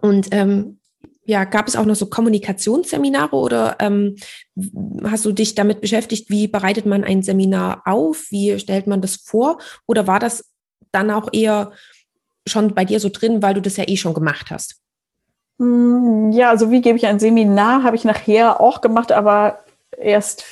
[0.01, 0.78] Und ähm,
[1.29, 4.15] ja, gab es auch noch so Kommunikationsseminare oder ähm,
[5.03, 8.25] hast du dich damit beschäftigt, wie bereitet man ein Seminar auf?
[8.31, 9.59] Wie stellt man das vor?
[9.85, 10.51] Oder war das
[10.91, 11.71] dann auch eher
[12.47, 14.81] schon bei dir so drin, weil du das ja eh schon gemacht hast?
[15.59, 19.59] Mm, ja, also wie gebe ich ein Seminar, habe ich nachher auch gemacht, aber
[19.95, 20.43] erst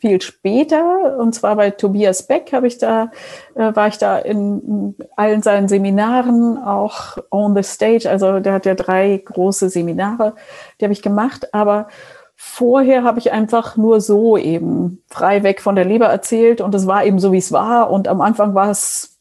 [0.00, 1.18] viel später.
[1.18, 3.10] Und zwar bei Tobias Beck habe ich da,
[3.54, 8.08] äh, war ich da in allen seinen Seminaren auch on the stage.
[8.08, 10.34] Also der hat ja drei große Seminare,
[10.80, 11.54] die habe ich gemacht.
[11.54, 11.88] Aber
[12.34, 16.86] vorher habe ich einfach nur so eben frei weg von der Leber erzählt und es
[16.86, 17.90] war eben so, wie es war.
[17.90, 19.18] Und am Anfang war es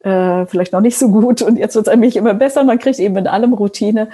[0.00, 2.64] äh, vielleicht noch nicht so gut und jetzt wird es eigentlich immer besser.
[2.64, 4.08] Man kriegt eben in allem Routine.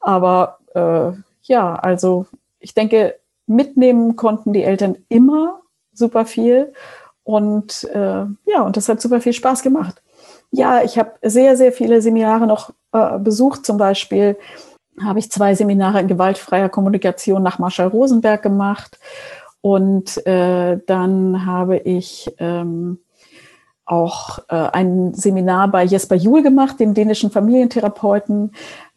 [0.00, 2.26] Aber äh, ja, also
[2.60, 3.16] ich denke,
[3.54, 5.60] mitnehmen konnten die Eltern immer
[5.92, 6.72] super viel.
[7.24, 10.02] Und äh, ja, und das hat super viel Spaß gemacht.
[10.50, 13.64] Ja, ich habe sehr, sehr viele Seminare noch äh, besucht.
[13.64, 14.36] Zum Beispiel
[15.02, 18.98] habe ich zwei Seminare in gewaltfreier Kommunikation nach Marshall Rosenberg gemacht.
[19.60, 22.98] Und äh, dann habe ich ähm,
[23.84, 28.52] auch äh, ein Seminar bei Jesper Juhl gemacht, dem dänischen Familientherapeuten.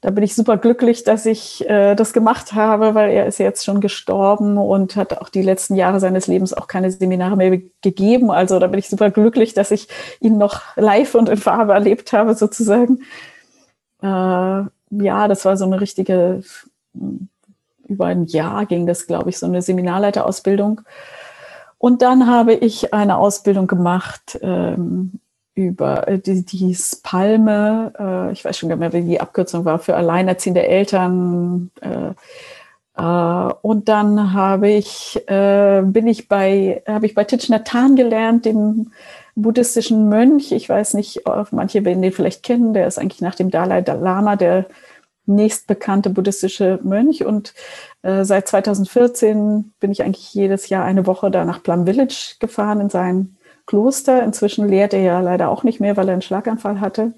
[0.05, 3.65] Da bin ich super glücklich, dass ich äh, das gemacht habe, weil er ist jetzt
[3.65, 8.29] schon gestorben und hat auch die letzten Jahre seines Lebens auch keine Seminare mehr gegeben.
[8.29, 9.87] Also da bin ich super glücklich, dass ich
[10.19, 12.99] ihn noch live und in Farbe erlebt habe, sozusagen.
[14.03, 16.43] Äh, ja, das war so eine richtige,
[17.87, 20.81] über ein Jahr ging das, glaube ich, so eine Seminarleiterausbildung.
[21.79, 25.19] Und dann habe ich eine Ausbildung gemacht ähm,
[25.55, 29.65] über äh, die, die Palme, äh, ich weiß schon gar nicht mehr, wie die Abkürzung
[29.65, 31.71] war, für alleinerziehende Eltern.
[31.81, 32.11] Äh,
[32.97, 37.95] äh, und dann habe ich, äh, bin ich bei, habe ich bei Thich Nhat Hanh
[37.95, 38.91] gelernt, dem
[39.35, 40.51] buddhistischen Mönch.
[40.51, 42.73] Ich weiß nicht, manche werden den vielleicht kennen.
[42.73, 44.65] Der ist eigentlich nach dem Dalai Lama der
[45.25, 47.25] nächstbekannte buddhistische Mönch.
[47.25, 47.53] Und
[48.01, 52.79] äh, seit 2014 bin ich eigentlich jedes Jahr eine Woche da nach Plum Village gefahren
[52.81, 53.34] in sein
[53.65, 54.23] Kloster.
[54.23, 57.13] Inzwischen lehrt er ja leider auch nicht mehr, weil er einen Schlaganfall hatte.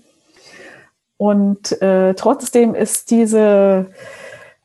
[1.18, 3.88] Und äh, trotzdem ist diese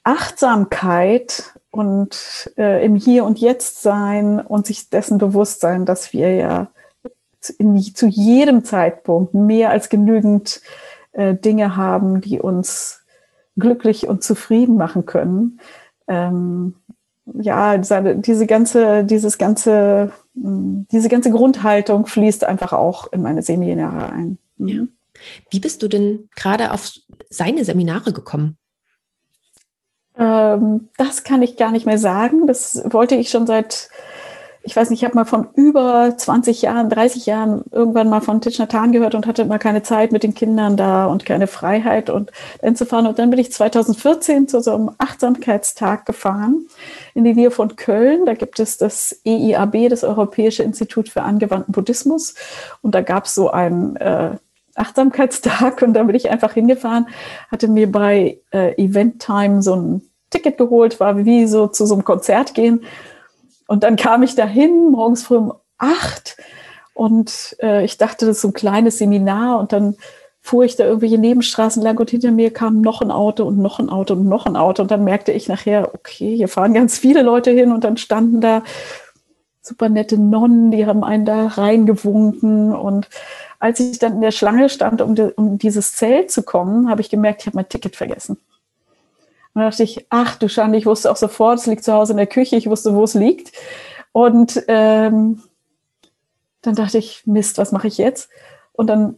[0.04, 6.34] Achtsamkeit und äh, im Hier und Jetzt sein und sich dessen bewusst sein, dass wir
[6.34, 6.68] ja
[7.58, 10.60] in, zu jedem Zeitpunkt mehr als genügend
[11.12, 13.02] äh, Dinge haben, die uns
[13.58, 15.60] glücklich und zufrieden machen können.
[16.08, 16.74] Ähm,
[17.24, 20.12] ja, diese ganze, dieses ganze,
[20.44, 24.38] diese ganze Grundhaltung fließt einfach auch in meine Seminare ein.
[24.56, 24.68] Mhm.
[24.68, 24.82] Ja.
[25.50, 26.92] Wie bist du denn gerade auf
[27.30, 28.56] seine Seminare gekommen?
[30.16, 32.46] Ähm, das kann ich gar nicht mehr sagen.
[32.46, 33.88] Das wollte ich schon seit
[34.64, 38.40] ich weiß nicht, ich habe mal von über 20 Jahren, 30 Jahren irgendwann mal von
[38.40, 42.30] Hanh gehört und hatte immer keine Zeit mit den Kindern da und keine Freiheit und
[42.60, 43.06] hinzufahren.
[43.06, 46.66] Und dann bin ich 2014 zu so einem Achtsamkeitstag gefahren
[47.14, 48.24] in die Nähe von Köln.
[48.24, 52.34] Da gibt es das EIAB, das Europäische Institut für angewandten Buddhismus.
[52.82, 54.36] Und da gab es so einen äh,
[54.76, 57.08] Achtsamkeitstag und da bin ich einfach hingefahren,
[57.50, 61.94] hatte mir bei äh, Event Time so ein Ticket geholt, war wie so zu so
[61.94, 62.84] einem Konzert gehen
[63.72, 66.36] und dann kam ich dahin, morgens früh um acht.
[66.92, 69.58] Und äh, ich dachte, das ist so ein kleines Seminar.
[69.58, 69.96] Und dann
[70.42, 73.78] fuhr ich da irgendwelche Nebenstraßen lang und hinter mir kam noch ein Auto und noch
[73.78, 74.82] ein Auto und noch ein Auto.
[74.82, 77.72] Und dann merkte ich nachher, okay, hier fahren ganz viele Leute hin.
[77.72, 78.62] Und dann standen da
[79.62, 82.74] super nette Nonnen, die haben einen da reingewunken.
[82.74, 83.08] Und
[83.58, 87.00] als ich dann in der Schlange stand, um, die, um dieses Zelt zu kommen, habe
[87.00, 88.36] ich gemerkt, ich habe mein Ticket vergessen.
[89.54, 92.12] Und dann dachte ich, ach du Schande, ich wusste auch sofort, es liegt zu Hause
[92.12, 93.52] in der Küche, ich wusste, wo es liegt.
[94.12, 95.42] Und ähm,
[96.62, 98.30] dann dachte ich, Mist, was mache ich jetzt?
[98.72, 99.16] Und dann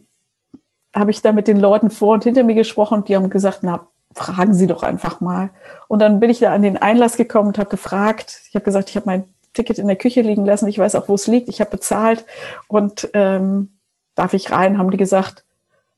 [0.93, 3.59] habe ich da mit den Leuten vor und hinter mir gesprochen und die haben gesagt,
[3.61, 5.49] na, fragen Sie doch einfach mal.
[5.87, 8.41] Und dann bin ich da an den Einlass gekommen und habe gefragt.
[8.49, 11.07] Ich habe gesagt, ich habe mein Ticket in der Küche liegen lassen, ich weiß auch,
[11.07, 12.25] wo es liegt, ich habe bezahlt
[12.67, 13.77] und ähm,
[14.15, 14.77] darf ich rein?
[14.77, 15.45] Haben die gesagt,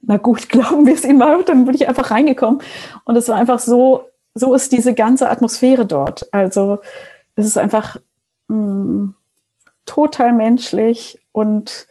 [0.01, 1.35] na gut, glauben wir es Ihnen mal.
[1.38, 2.61] Und dann bin ich einfach reingekommen
[3.05, 4.05] und es war einfach so
[4.38, 6.27] so ist diese ganze Atmosphäre dort.
[6.33, 6.79] Also
[7.35, 7.97] es ist einfach
[8.47, 9.15] mh, mm,
[9.85, 11.88] total menschlich und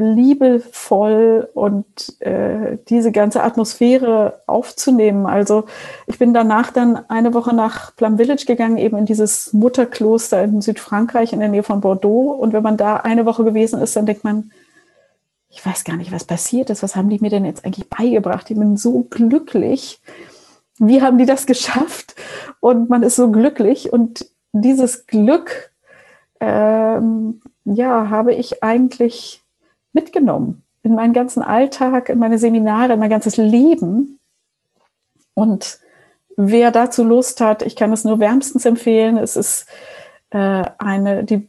[0.00, 5.26] liebevoll und äh, diese ganze Atmosphäre aufzunehmen.
[5.26, 5.64] Also
[6.06, 10.62] ich bin danach dann eine Woche nach Plum Village gegangen, eben in dieses Mutterkloster in
[10.62, 12.32] Südfrankreich in der Nähe von Bordeaux.
[12.32, 14.52] Und wenn man da eine Woche gewesen ist, dann denkt man,
[15.50, 16.82] ich weiß gar nicht, was passiert ist.
[16.82, 18.50] Was haben die mir denn jetzt eigentlich beigebracht?
[18.50, 20.00] Ich bin so glücklich
[20.80, 22.16] wie haben die das geschafft?
[22.58, 23.92] Und man ist so glücklich.
[23.92, 25.70] Und dieses Glück,
[26.40, 29.42] ähm, ja, habe ich eigentlich
[29.92, 34.18] mitgenommen in meinen ganzen Alltag, in meine Seminare, in mein ganzes Leben.
[35.34, 35.78] Und
[36.36, 39.18] wer dazu Lust hat, ich kann es nur wärmstens empfehlen.
[39.18, 39.66] Es ist
[40.30, 41.46] äh, eine, die,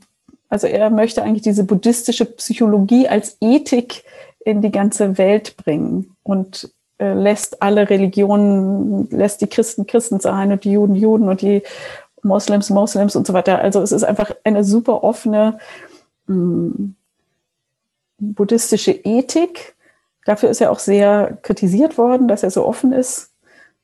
[0.50, 4.04] also er möchte eigentlich diese buddhistische Psychologie als Ethik
[4.44, 10.52] in die ganze Welt bringen und äh, lässt alle Religionen, lässt die Christen Christen sein
[10.52, 11.64] und die Juden Juden und die
[12.22, 13.60] Moslems Moslems und so weiter.
[13.60, 15.58] Also es ist einfach eine super offene
[16.28, 16.96] mh, hm,
[18.20, 19.76] buddhistische Ethik.
[20.26, 23.32] Dafür ist er auch sehr kritisiert worden, dass er so offen ist.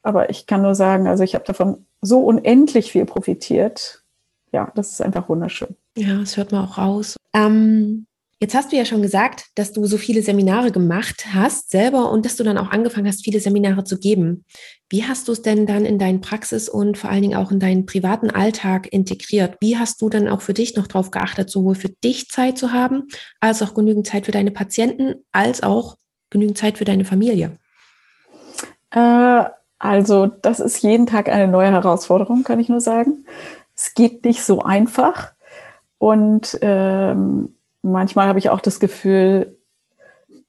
[0.04, 4.04] Aber ich kann nur sagen, also ich habe davon so unendlich viel profitiert.
[4.52, 5.76] Ja, das ist einfach wunderschön.
[5.98, 7.18] Ja, das hört man auch raus.
[7.34, 8.07] Ähm,
[8.40, 12.24] Jetzt hast du ja schon gesagt, dass du so viele Seminare gemacht hast selber und
[12.24, 14.46] dass du dann auch angefangen hast, viele Seminare zu geben.
[14.90, 17.60] Wie hast du es denn dann in deinen Praxis und vor allen Dingen auch in
[17.60, 19.58] deinen privaten Alltag integriert?
[19.60, 22.74] Wie hast du dann auch für dich noch darauf geachtet, sowohl für dich Zeit zu
[22.74, 23.08] haben,
[23.40, 25.98] als auch genügend Zeit für deine Patienten, als auch
[26.30, 27.58] genügend Zeit für deine Familie?
[28.92, 29.46] Äh,
[29.80, 33.26] also das ist jeden Tag eine neue Herausforderung, kann ich nur sagen.
[33.76, 35.34] Es geht nicht so einfach
[35.98, 37.57] und ähm,
[37.92, 39.58] manchmal habe ich auch das Gefühl,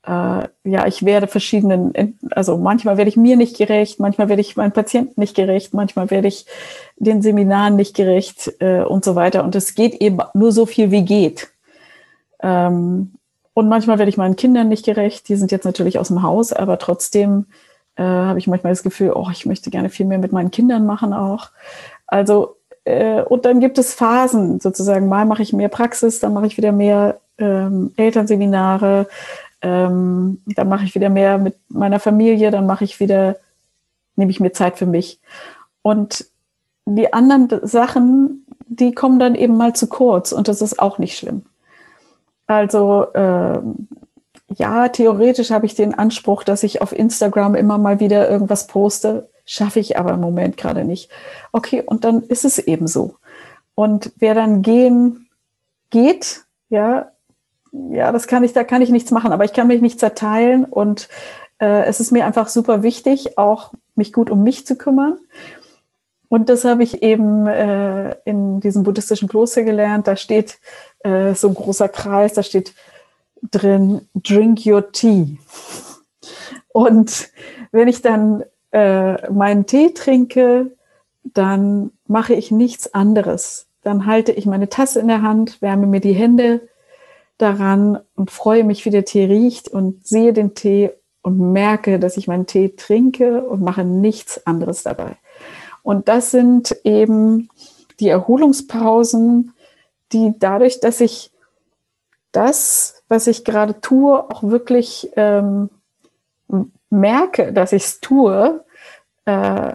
[0.05, 4.57] äh, ja, ich werde verschiedenen, also manchmal werde ich mir nicht gerecht, manchmal werde ich
[4.57, 6.47] meinen Patienten nicht gerecht, manchmal werde ich
[6.97, 9.45] den Seminaren nicht gerecht äh, und so weiter.
[9.45, 11.49] Und es geht eben nur so viel, wie geht.
[12.41, 13.15] Ähm,
[13.55, 15.29] und manchmal werde ich meinen Kindern nicht gerecht.
[15.29, 17.47] Die sind jetzt natürlich aus dem Haus, aber trotzdem
[17.97, 20.87] äh, habe ich manchmal das Gefühl, oh, ich möchte gerne viel mehr mit meinen Kindern
[20.87, 21.51] machen auch.
[22.07, 25.09] Also äh, und dann gibt es Phasen sozusagen.
[25.09, 29.09] Mal mache ich mehr Praxis, dann mache ich wieder mehr ähm, Elternseminare,
[29.63, 33.37] ähm, dann mache ich wieder mehr mit meiner Familie, dann mache ich wieder,
[34.17, 35.21] nehme ich mir Zeit für mich.
[35.83, 36.27] Und
[36.85, 41.19] die anderen Sachen, die kommen dann eben mal zu kurz und das ist auch nicht
[41.19, 41.43] schlimm.
[42.47, 43.89] Also ähm,
[44.49, 49.29] ja, theoretisch habe ich den Anspruch, dass ich auf Instagram immer mal wieder irgendwas poste
[49.49, 51.11] schaffe ich aber im Moment gerade nicht.
[51.53, 53.17] Okay, und dann ist es eben so.
[53.75, 55.29] Und wer dann gehen
[55.91, 57.11] geht, ja,
[57.73, 60.65] ja, das kann ich, da kann ich nichts machen, aber ich kann mich nicht zerteilen
[60.65, 61.09] und
[61.59, 65.19] äh, es ist mir einfach super wichtig, auch mich gut um mich zu kümmern.
[66.29, 70.07] Und das habe ich eben äh, in diesem buddhistischen Kloster gelernt.
[70.07, 70.59] Da steht
[71.01, 72.75] äh, so ein großer Kreis, da steht
[73.51, 75.39] drin, drink your tea.
[76.69, 77.31] Und
[77.73, 80.73] wenn ich dann äh, meinen Tee trinke,
[81.25, 83.67] dann mache ich nichts anderes.
[83.83, 86.69] Dann halte ich meine Tasse in der Hand, wärme mir die Hände
[87.39, 90.91] daran und freue mich, wie der Tee riecht und sehe den Tee
[91.23, 95.17] und merke, dass ich meinen Tee trinke und mache nichts anderes dabei.
[95.83, 97.49] Und das sind eben
[98.01, 99.53] die Erholungspausen,
[100.13, 101.31] die dadurch, dass ich
[102.33, 105.71] das, was ich gerade tue, auch wirklich ähm,
[106.91, 108.65] merke, dass ich es tue,
[109.25, 109.75] äh,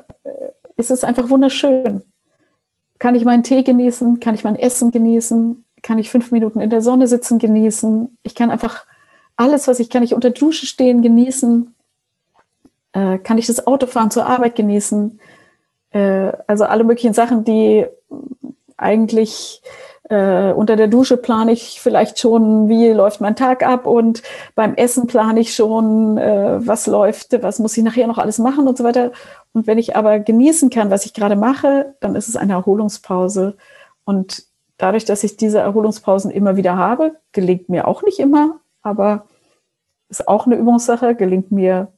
[0.76, 2.04] ist es einfach wunderschön.
[3.00, 4.20] Kann ich meinen Tee genießen?
[4.20, 5.66] Kann ich mein Essen genießen?
[5.84, 8.18] Kann ich fünf Minuten in der Sonne sitzen genießen?
[8.24, 8.86] Ich kann einfach
[9.36, 11.76] alles, was ich kann, ich unter Dusche stehen genießen.
[12.94, 15.20] Äh, kann ich das Autofahren zur Arbeit genießen?
[15.92, 17.86] Äh, also alle möglichen Sachen, die
[18.78, 19.62] eigentlich
[20.10, 24.22] äh, unter der Dusche plane ich vielleicht schon, wie läuft mein Tag ab und
[24.56, 28.68] beim Essen plane ich schon, äh, was läuft, was muss ich nachher noch alles machen
[28.68, 29.12] und so weiter.
[29.54, 33.56] Und wenn ich aber genießen kann, was ich gerade mache, dann ist es eine Erholungspause.
[34.06, 34.46] Und
[34.78, 39.28] dadurch, dass ich diese Erholungspausen immer wieder habe, gelingt mir auch nicht immer, aber
[40.10, 41.92] ist auch eine Übungssache, gelingt mir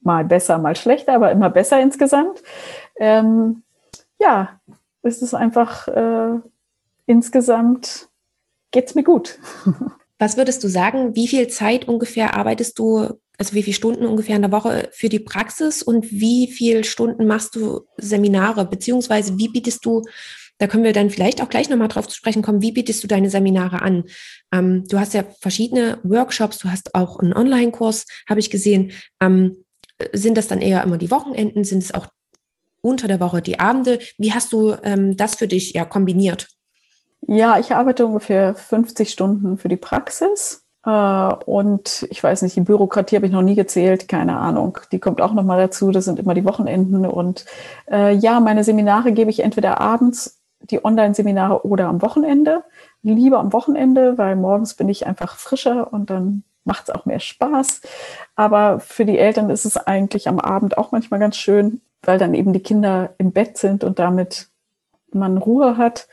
[0.00, 2.42] mal besser, mal schlechter, aber immer besser insgesamt.
[2.96, 3.62] Ähm,
[4.18, 4.60] ja,
[5.02, 6.40] es ist einfach äh,
[7.06, 8.08] insgesamt
[8.70, 9.38] geht es mir gut.
[10.18, 14.36] Was würdest du sagen, wie viel Zeit ungefähr arbeitest du, also wie viele Stunden ungefähr
[14.36, 19.48] in der Woche für die Praxis und wie viele Stunden machst du Seminare, beziehungsweise wie
[19.48, 20.02] bietest du,
[20.58, 23.08] da können wir dann vielleicht auch gleich nochmal drauf zu sprechen kommen, wie bietest du
[23.08, 24.04] deine Seminare an?
[24.52, 28.92] Ähm, du hast ja verschiedene Workshops, du hast auch einen Online-Kurs, habe ich gesehen.
[29.20, 29.64] Ähm,
[30.12, 31.64] sind das dann eher immer die Wochenenden?
[31.64, 32.06] Sind es auch
[32.80, 33.98] unter der Woche die Abende?
[34.18, 36.48] Wie hast du ähm, das für dich ja kombiniert?
[37.26, 40.64] Ja, ich arbeite ungefähr 50 Stunden für die Praxis.
[40.84, 44.78] Äh, und ich weiß nicht, die Bürokratie habe ich noch nie gezählt, keine Ahnung.
[44.92, 45.90] Die kommt auch noch mal dazu.
[45.90, 47.06] Das sind immer die Wochenenden.
[47.06, 47.46] Und
[47.90, 52.64] äh, ja, meine Seminare gebe ich entweder abends, die Online-Seminare oder am Wochenende.
[53.02, 57.20] Lieber am Wochenende, weil morgens bin ich einfach frischer und dann macht es auch mehr
[57.20, 57.82] Spaß.
[58.36, 62.34] Aber für die Eltern ist es eigentlich am Abend auch manchmal ganz schön, weil dann
[62.34, 64.48] eben die Kinder im Bett sind und damit
[65.12, 66.08] man Ruhe hat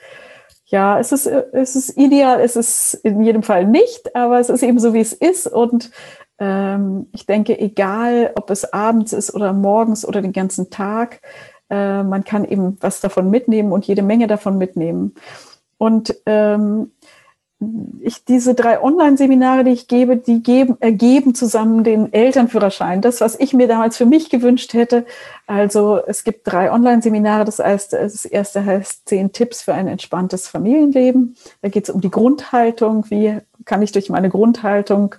[0.71, 4.63] ja, es ist, es ist ideal, es ist in jedem Fall nicht, aber es ist
[4.63, 5.45] eben so, wie es ist.
[5.45, 5.91] Und
[6.39, 11.19] ähm, ich denke, egal, ob es abends ist oder morgens oder den ganzen Tag,
[11.71, 15.15] Äh, man kann eben was davon mitnehmen und jede Menge davon mitnehmen.
[15.77, 16.91] Und ähm,
[18.01, 23.01] ich, diese drei Online-Seminare, die ich gebe, die geben, ergeben zusammen den Elternführerschein.
[23.01, 25.05] Das, was ich mir damals für mich gewünscht hätte.
[25.47, 27.45] Also es gibt drei Online-Seminare.
[27.45, 31.37] Das heißt, das erste heißt zehn Tipps für ein entspanntes Familienleben.
[31.61, 33.05] Da geht es um die Grundhaltung.
[33.09, 35.15] Wie kann ich durch meine Grundhaltung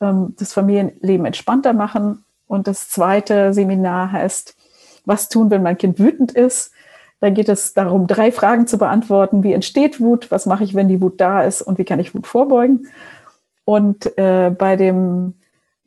[0.00, 2.24] ähm, das Familienleben entspannter machen?
[2.48, 4.56] Und das zweite Seminar heißt,
[5.04, 6.72] was tun, wenn mein Kind wütend ist?
[7.20, 9.44] Da geht es darum, drei Fragen zu beantworten.
[9.44, 10.30] Wie entsteht Wut?
[10.30, 11.62] Was mache ich, wenn die Wut da ist?
[11.62, 12.88] Und wie kann ich Wut vorbeugen?
[13.64, 15.34] Und äh, bei dem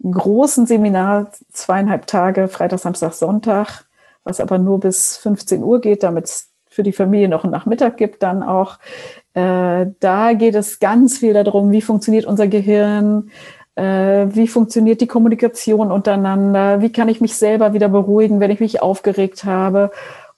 [0.01, 3.85] großen Seminar, zweieinhalb Tage, Freitag, Samstag, Sonntag,
[4.23, 7.97] was aber nur bis 15 Uhr geht, damit es für die Familie noch einen Nachmittag
[7.97, 8.79] gibt, dann auch.
[9.33, 13.29] Äh, da geht es ganz viel darum, wie funktioniert unser Gehirn,
[13.77, 18.81] wie funktioniert die Kommunikation untereinander, wie kann ich mich selber wieder beruhigen, wenn ich mich
[18.81, 19.91] aufgeregt habe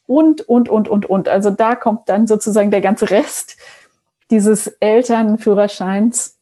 [0.07, 1.29] und, und, und, und, und.
[1.29, 3.57] Also da kommt dann sozusagen der ganze Rest
[4.31, 6.37] dieses Elternführerscheins.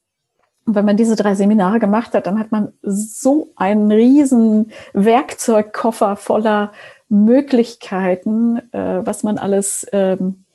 [0.65, 6.15] Und wenn man diese drei Seminare gemacht hat, dann hat man so einen riesen Werkzeugkoffer
[6.15, 6.71] voller
[7.09, 10.45] Möglichkeiten, äh, was man alles, ähm,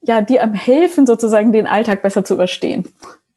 [0.00, 2.88] ja, die einem helfen, sozusagen den Alltag besser zu überstehen,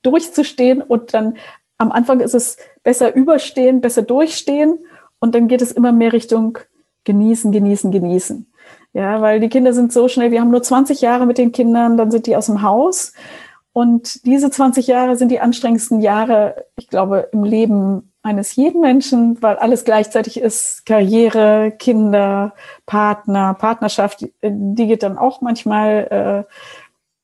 [0.02, 1.38] durchzustehen und dann
[1.80, 4.78] am Anfang ist es besser überstehen, besser durchstehen
[5.20, 6.60] und dann geht es immer mehr Richtung
[7.06, 8.46] genießen, genießen, genießen.
[8.94, 11.98] Ja, weil die Kinder sind so schnell, wir haben nur 20 Jahre mit den Kindern,
[11.98, 13.14] dann sind die aus dem Haus.
[13.72, 19.42] Und diese 20 Jahre sind die anstrengendsten Jahre, ich glaube, im Leben eines jeden Menschen,
[19.42, 20.86] weil alles gleichzeitig ist.
[20.86, 22.54] Karriere, Kinder,
[22.86, 26.54] Partner, Partnerschaft, die geht dann auch manchmal äh,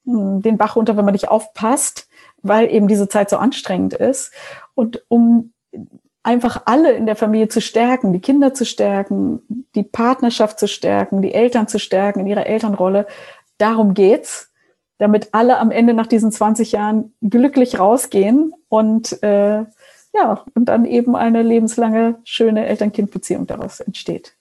[0.05, 2.07] den Bach runter, wenn man nicht aufpasst,
[2.41, 4.31] weil eben diese Zeit so anstrengend ist.
[4.73, 5.53] Und um
[6.23, 9.41] einfach alle in der Familie zu stärken, die Kinder zu stärken,
[9.75, 13.05] die Partnerschaft zu stärken, die Eltern zu stärken in ihrer Elternrolle.
[13.57, 14.51] Darum geht's,
[14.97, 19.65] damit alle am Ende nach diesen 20 Jahren glücklich rausgehen und äh,
[20.13, 24.35] ja, und dann eben eine lebenslange schöne Eltern-Kind-Beziehung daraus entsteht.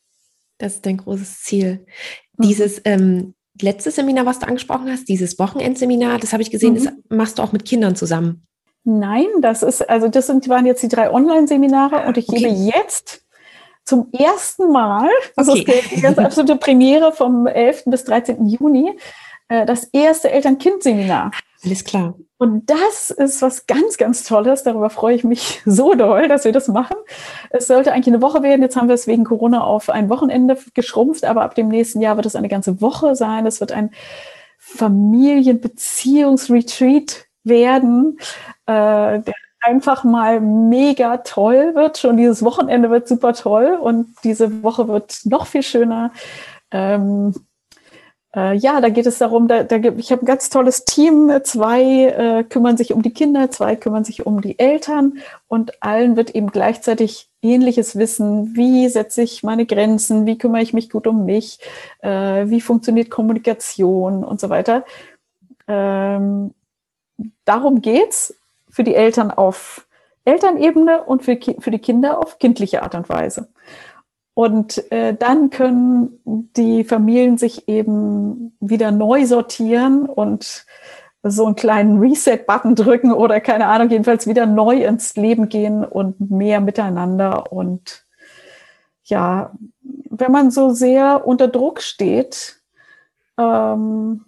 [0.58, 1.84] Das ist dein großes Ziel.
[2.36, 2.42] Mhm.
[2.42, 6.84] Dieses ähm, letzte Seminar, was du angesprochen hast, dieses Wochenendseminar, das habe ich gesehen, mhm.
[6.84, 8.46] das machst du auch mit Kindern zusammen.
[8.84, 12.38] Nein, das ist, also das sind, waren jetzt die drei Online-Seminare und ich okay.
[12.38, 13.22] gebe jetzt
[13.84, 15.80] zum ersten Mal, das okay.
[15.80, 17.84] ist die ganz absolute Premiere vom 11.
[17.86, 18.46] bis 13.
[18.46, 18.98] Juni,
[19.48, 21.30] äh, das erste Eltern-Kind-Seminar.
[21.64, 22.14] Alles klar.
[22.36, 24.64] Und das ist was ganz, ganz Tolles.
[24.64, 26.96] Darüber freue ich mich so doll, dass wir das machen.
[27.50, 28.62] Es sollte eigentlich eine Woche werden.
[28.62, 32.16] Jetzt haben wir es wegen Corona auf ein Wochenende geschrumpft, aber ab dem nächsten Jahr
[32.16, 33.46] wird es eine ganze Woche sein.
[33.46, 33.90] Es wird ein
[34.58, 38.18] Familienbeziehungsretreat werden,
[38.66, 41.98] äh, der einfach mal mega toll wird.
[41.98, 46.12] Schon dieses Wochenende wird super toll und diese Woche wird noch viel schöner.
[46.70, 47.34] Ähm,
[48.34, 51.30] äh, ja, da geht es darum, da, da, ich habe ein ganz tolles Team.
[51.44, 56.16] Zwei äh, kümmern sich um die Kinder, zwei kümmern sich um die Eltern und allen
[56.16, 58.56] wird eben gleichzeitig ähnliches Wissen.
[58.56, 60.26] Wie setze ich meine Grenzen?
[60.26, 61.60] Wie kümmere ich mich gut um mich?
[62.00, 64.84] Äh, wie funktioniert Kommunikation und so weiter?
[65.68, 66.54] Ähm,
[67.44, 68.34] darum geht's
[68.68, 69.86] für die Eltern auf
[70.24, 73.48] Elternebene und für, für die Kinder auf kindliche Art und Weise.
[74.34, 80.66] Und äh, dann können die Familien sich eben wieder neu sortieren und
[81.22, 86.30] so einen kleinen Reset-Button drücken oder keine Ahnung, jedenfalls wieder neu ins Leben gehen und
[86.30, 87.50] mehr miteinander.
[87.52, 88.04] Und
[89.04, 89.52] ja,
[90.10, 92.60] wenn man so sehr unter Druck steht,
[93.38, 94.24] ähm,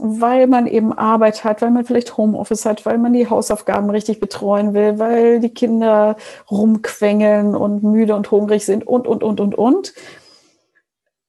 [0.00, 4.20] weil man eben Arbeit hat, weil man vielleicht Homeoffice hat, weil man die Hausaufgaben richtig
[4.20, 6.16] betreuen will, weil die Kinder
[6.50, 9.94] rumquengeln und müde und hungrig sind und, und, und, und, und.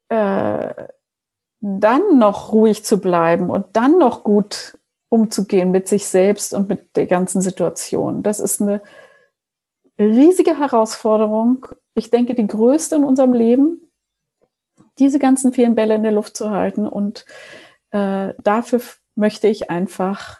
[0.09, 0.73] Äh,
[1.61, 4.77] dann noch ruhig zu bleiben und dann noch gut
[5.09, 8.23] umzugehen mit sich selbst und mit der ganzen Situation.
[8.23, 8.81] Das ist eine
[9.99, 11.65] riesige Herausforderung.
[11.95, 13.81] Ich denke, die größte in unserem Leben,
[14.99, 17.25] diese ganzen vielen Bälle in der Luft zu halten und
[17.91, 18.81] äh, dafür
[19.15, 20.39] möchte ich einfach,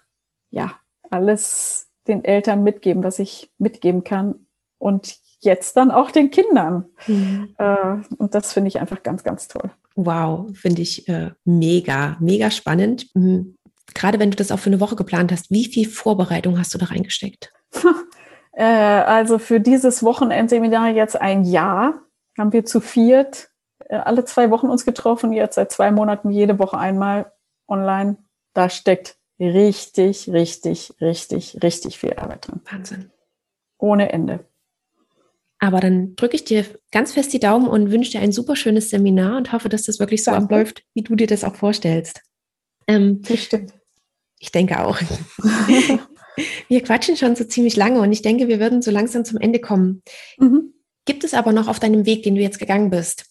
[0.50, 0.74] ja,
[1.10, 4.48] alles den Eltern mitgeben, was ich mitgeben kann.
[4.78, 6.86] Und jetzt dann auch den Kindern.
[7.08, 7.56] Mhm.
[7.58, 9.72] Äh, und das finde ich einfach ganz, ganz toll.
[9.96, 13.08] Wow, finde ich äh, mega, mega spannend.
[13.14, 13.56] Mhm.
[13.94, 16.78] Gerade wenn du das auch für eine Woche geplant hast, wie viel Vorbereitung hast du
[16.78, 17.52] da reingesteckt?
[18.54, 22.02] äh, also für dieses Wochenendseminar jetzt ein Jahr
[22.38, 23.50] haben wir zu viert
[23.86, 27.32] äh, alle zwei Wochen uns getroffen, jetzt seit zwei Monaten jede Woche einmal
[27.70, 28.18] online,
[28.54, 32.62] da steckt richtig, richtig, richtig, richtig viel Arbeit drin.
[32.70, 33.12] Wahnsinn.
[33.78, 34.46] Ohne Ende.
[35.60, 38.90] Aber dann drücke ich dir ganz fest die Daumen und wünsche dir ein super schönes
[38.90, 40.46] Seminar und hoffe, dass das wirklich so Danke.
[40.46, 42.22] abläuft, wie du dir das auch vorstellst.
[42.88, 43.74] Ähm, Bestimmt.
[44.40, 44.98] Ich denke auch.
[46.70, 49.60] wir quatschen schon so ziemlich lange und ich denke, wir würden so langsam zum Ende
[49.60, 50.02] kommen.
[50.38, 50.74] Mhm.
[51.06, 53.26] Gibt es aber noch auf deinem Weg, den du jetzt gegangen bist,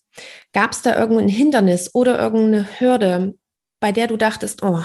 [0.53, 3.35] gab es da irgendein Hindernis oder irgendeine Hürde,
[3.81, 4.83] bei der du dachtest, oh,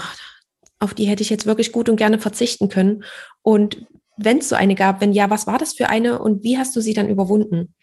[0.78, 3.04] auf die hätte ich jetzt wirklich gut und gerne verzichten können?
[3.42, 3.86] Und
[4.16, 6.74] wenn es so eine gab, wenn ja, was war das für eine und wie hast
[6.76, 7.74] du sie dann überwunden?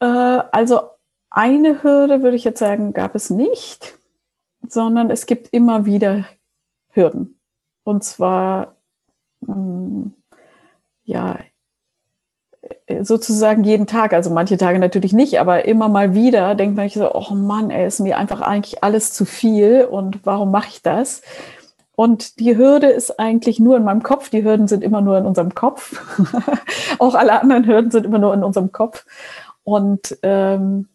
[0.00, 0.80] Äh, also
[1.30, 3.98] eine Hürde würde ich jetzt sagen, gab es nicht,
[4.66, 6.26] sondern es gibt immer wieder
[6.90, 7.40] Hürden.
[7.84, 8.76] Und zwar,
[9.40, 10.14] mh, hm,
[11.04, 11.38] ja,
[13.00, 16.94] sozusagen jeden Tag, also manche Tage natürlich nicht, aber immer mal wieder denkt man sich
[16.94, 20.82] so, oh Mann, ey, ist mir einfach eigentlich alles zu viel und warum mache ich
[20.82, 21.22] das?
[21.94, 24.30] Und die Hürde ist eigentlich nur in meinem Kopf.
[24.30, 26.00] Die Hürden sind immer nur in unserem Kopf.
[26.98, 29.04] Auch alle anderen Hürden sind immer nur in unserem Kopf.
[29.62, 30.88] Und ähm,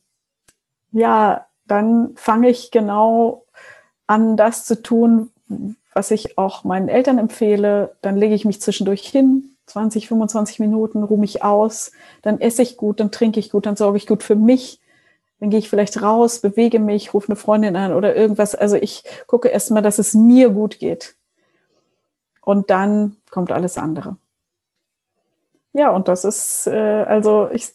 [0.92, 3.46] ja, dann fange ich genau
[4.08, 5.32] an, das zu tun,
[5.94, 7.96] was ich auch meinen Eltern empfehle.
[8.02, 11.92] Dann lege ich mich zwischendurch hin, 20, 25 Minuten, ruhe mich aus,
[12.22, 14.80] dann esse ich gut, dann trinke ich gut, dann sorge ich gut für mich.
[15.40, 18.56] Dann gehe ich vielleicht raus, bewege mich, rufe eine Freundin an oder irgendwas.
[18.56, 21.16] Also ich gucke erstmal, dass es mir gut geht.
[22.42, 24.18] Und dann kommt alles andere.
[25.74, 27.68] Ja, und das ist, äh, also ich,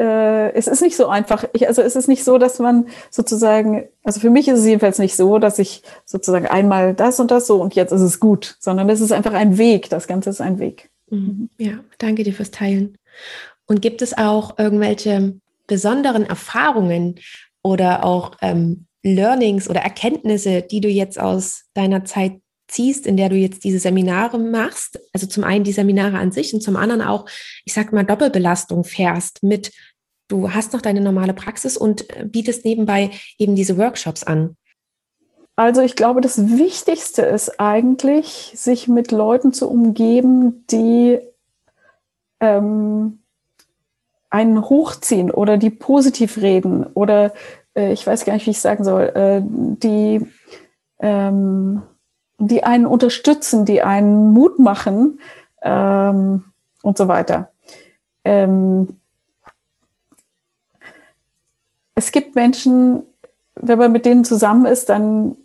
[0.00, 1.44] äh, es ist nicht so einfach.
[1.52, 4.98] Ich, also es ist nicht so, dass man sozusagen, also für mich ist es jedenfalls
[4.98, 8.56] nicht so, dass ich sozusagen einmal das und das so und jetzt ist es gut,
[8.58, 9.88] sondern es ist einfach ein Weg.
[9.90, 10.90] Das Ganze ist ein Weg.
[11.10, 11.50] Mhm.
[11.58, 12.98] Ja, danke dir fürs Teilen.
[13.66, 17.20] Und gibt es auch irgendwelche besonderen Erfahrungen
[17.62, 23.28] oder auch ähm, Learnings oder Erkenntnisse, die du jetzt aus deiner Zeit ziehst, in der
[23.28, 24.98] du jetzt diese Seminare machst?
[25.12, 27.26] Also zum einen die Seminare an sich und zum anderen auch,
[27.64, 29.72] ich sag mal, Doppelbelastung fährst mit,
[30.28, 34.56] du hast noch deine normale Praxis und äh, bietest nebenbei eben diese Workshops an.
[35.56, 41.20] Also ich glaube, das Wichtigste ist eigentlich, sich mit Leuten zu umgeben, die
[42.40, 43.20] ähm,
[44.30, 47.32] einen hochziehen oder die positiv reden oder
[47.76, 50.26] äh, ich weiß gar nicht, wie ich sagen soll, äh, die,
[50.98, 51.82] ähm,
[52.38, 55.20] die einen unterstützen, die einen Mut machen
[55.62, 56.44] ähm,
[56.82, 57.52] und so weiter.
[58.24, 58.98] Ähm,
[61.94, 63.04] es gibt Menschen,
[63.54, 65.36] wenn man mit denen zusammen ist, dann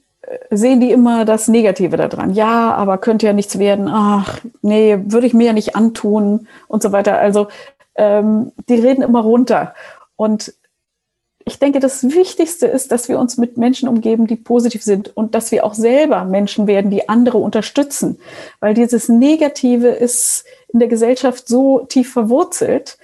[0.51, 2.33] sehen die immer das Negative daran.
[2.33, 3.87] Ja, aber könnte ja nichts werden.
[3.87, 7.17] Ach, nee, würde ich mir ja nicht antun und so weiter.
[7.17, 7.47] Also
[7.95, 9.73] ähm, die reden immer runter.
[10.15, 10.53] Und
[11.45, 15.33] ich denke, das Wichtigste ist, dass wir uns mit Menschen umgeben, die positiv sind und
[15.33, 18.19] dass wir auch selber Menschen werden, die andere unterstützen.
[18.59, 22.99] Weil dieses Negative ist in der Gesellschaft so tief verwurzelt.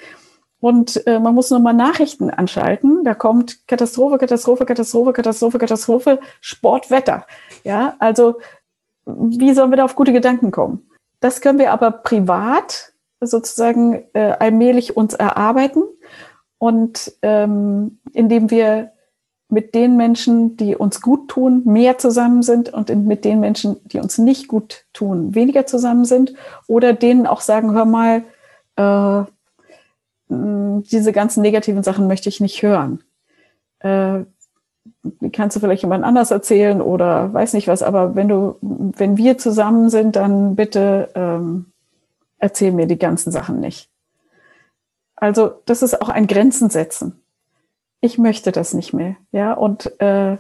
[0.66, 3.04] Und äh, man muss nur mal Nachrichten anschalten.
[3.04, 7.28] Da kommt Katastrophe, Katastrophe, Katastrophe, Katastrophe, Katastrophe, Sportwetter.
[7.64, 8.40] Ja, also
[9.06, 10.90] wie sollen wir da auf gute Gedanken kommen?
[11.20, 15.84] Das können wir aber privat sozusagen äh, allmählich uns erarbeiten
[16.58, 18.92] und ähm, indem wir
[19.50, 24.00] mit den Menschen, die uns gut tun, mehr zusammen sind und mit den Menschen, die
[24.00, 26.34] uns nicht gut tun, weniger zusammen sind
[26.66, 28.24] oder denen auch sagen, hör mal,
[28.78, 29.32] äh,
[30.30, 33.04] diese ganzen negativen Sachen möchte ich nicht hören.
[33.80, 34.24] Äh,
[35.32, 39.38] kannst du vielleicht jemand anders erzählen oder weiß nicht was, aber wenn du, wenn wir
[39.38, 41.72] zusammen sind, dann bitte ähm,
[42.38, 43.90] erzähl mir die ganzen Sachen nicht.
[45.16, 47.22] Also das ist auch ein Grenzen setzen.
[48.02, 50.38] Ich möchte das nicht mehr, ja und äh,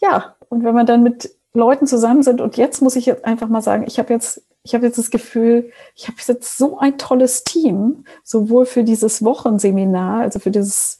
[0.00, 3.48] ja und wenn man dann mit Leuten zusammen sind und jetzt muss ich jetzt einfach
[3.48, 6.98] mal sagen, ich habe jetzt ich habe jetzt das Gefühl, ich habe jetzt so ein
[6.98, 10.98] tolles Team, sowohl für dieses Wochenseminar, also für dieses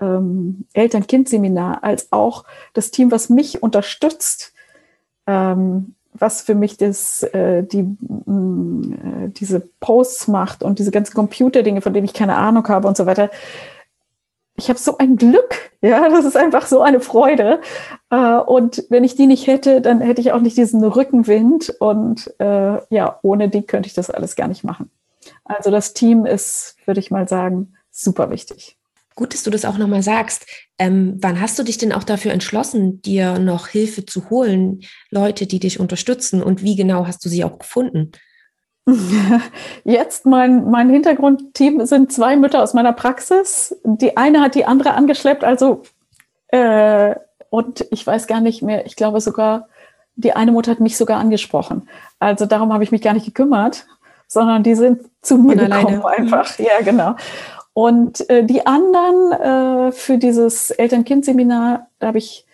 [0.00, 4.52] ähm, Eltern-Kind-Seminar, als auch das Team, was mich unterstützt,
[5.26, 10.90] ähm, was für mich das, äh, die, mh, mm, äh, diese Posts macht und diese
[10.90, 13.30] ganzen Computerdinge, von denen ich keine Ahnung habe und so weiter
[14.60, 17.60] ich habe so ein Glück, ja, das ist einfach so eine Freude.
[18.10, 22.32] Äh, und wenn ich die nicht hätte, dann hätte ich auch nicht diesen Rückenwind und
[22.38, 24.90] äh, ja, ohne die könnte ich das alles gar nicht machen.
[25.44, 28.76] Also das Team ist, würde ich mal sagen, super wichtig.
[29.16, 30.46] Gut, dass du das auch nochmal sagst.
[30.78, 35.46] Ähm, wann hast du dich denn auch dafür entschlossen, dir noch Hilfe zu holen, Leute,
[35.46, 38.12] die dich unterstützen und wie genau hast du sie auch gefunden?
[39.84, 43.76] Jetzt mein, mein Hintergrundteam sind zwei Mütter aus meiner Praxis.
[43.84, 45.82] Die eine hat die andere angeschleppt, also
[46.48, 47.14] äh,
[47.50, 49.68] und ich weiß gar nicht mehr, ich glaube sogar,
[50.14, 51.88] die eine Mutter hat mich sogar angesprochen.
[52.18, 53.86] Also darum habe ich mich gar nicht gekümmert,
[54.28, 56.04] sondern die sind zu mir gekommen alleine.
[56.06, 56.58] einfach.
[56.58, 57.16] Ja, genau.
[57.72, 62.46] Und äh, die anderen äh, für dieses Eltern-Kind-Seminar, da habe ich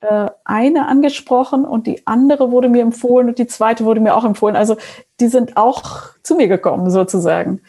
[0.00, 4.24] äh, eine angesprochen und die andere wurde mir empfohlen und die zweite wurde mir auch
[4.24, 4.56] empfohlen.
[4.56, 4.76] Also
[5.20, 7.62] die sind auch zu mir gekommen sozusagen.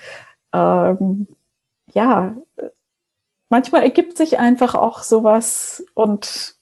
[0.54, 1.28] Ähm,
[1.94, 2.36] ja,
[3.50, 6.56] manchmal ergibt sich einfach auch sowas und,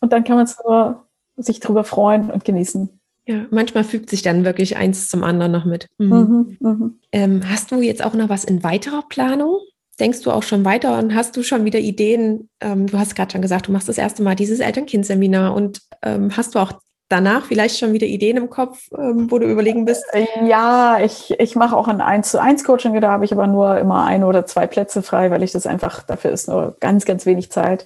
[0.00, 3.00] und dann kann man es nur sich drüber freuen und genießen.
[3.26, 5.86] Ja, manchmal fügt sich dann wirklich eins zum anderen noch mit.
[5.98, 6.56] Mhm.
[6.60, 6.90] Mhm, mh.
[7.12, 9.60] ähm, hast du jetzt auch noch was in weiterer Planung?
[10.00, 12.48] Denkst du auch schon weiter und hast du schon wieder Ideen?
[12.60, 16.36] Ähm, du hast gerade schon gesagt, du machst das erste Mal dieses Eltern-Kind-Seminar und ähm,
[16.36, 16.72] hast du auch
[17.10, 20.04] danach vielleicht schon wieder Ideen im Kopf, ähm, wo du überlegen bist?
[20.12, 23.46] Äh, ja, ich, ich mache auch ein 1 zu 1 Coaching, da habe ich aber
[23.46, 27.04] nur immer ein oder zwei Plätze frei, weil ich das einfach, dafür ist nur ganz,
[27.04, 27.84] ganz wenig Zeit.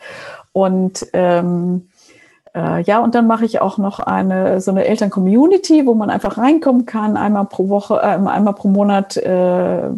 [0.53, 1.89] Und ähm,
[2.55, 6.39] äh, ja, und dann mache ich auch noch eine so eine Eltern-Community, wo man einfach
[6.39, 7.17] reinkommen kann.
[7.17, 9.91] Einmal pro Woche, äh, einmal pro Monat äh,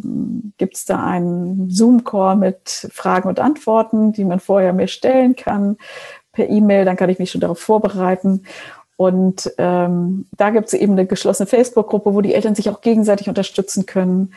[0.57, 5.77] gibt es da einen Zoom-Call mit Fragen und Antworten, die man vorher mir stellen kann
[6.33, 6.87] per E-Mail.
[6.87, 8.45] Dann kann ich mich schon darauf vorbereiten.
[8.97, 13.29] Und ähm, da gibt es eben eine geschlossene Facebook-Gruppe, wo die Eltern sich auch gegenseitig
[13.29, 14.33] unterstützen können.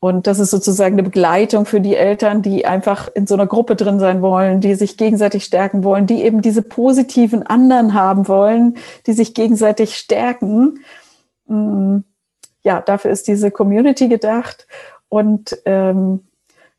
[0.00, 3.74] Und das ist sozusagen eine Begleitung für die Eltern, die einfach in so einer Gruppe
[3.74, 8.76] drin sein wollen, die sich gegenseitig stärken wollen, die eben diese positiven anderen haben wollen,
[9.06, 10.84] die sich gegenseitig stärken.
[11.46, 11.98] Mm,
[12.62, 14.68] ja, dafür ist diese Community gedacht.
[15.08, 16.28] Und ähm,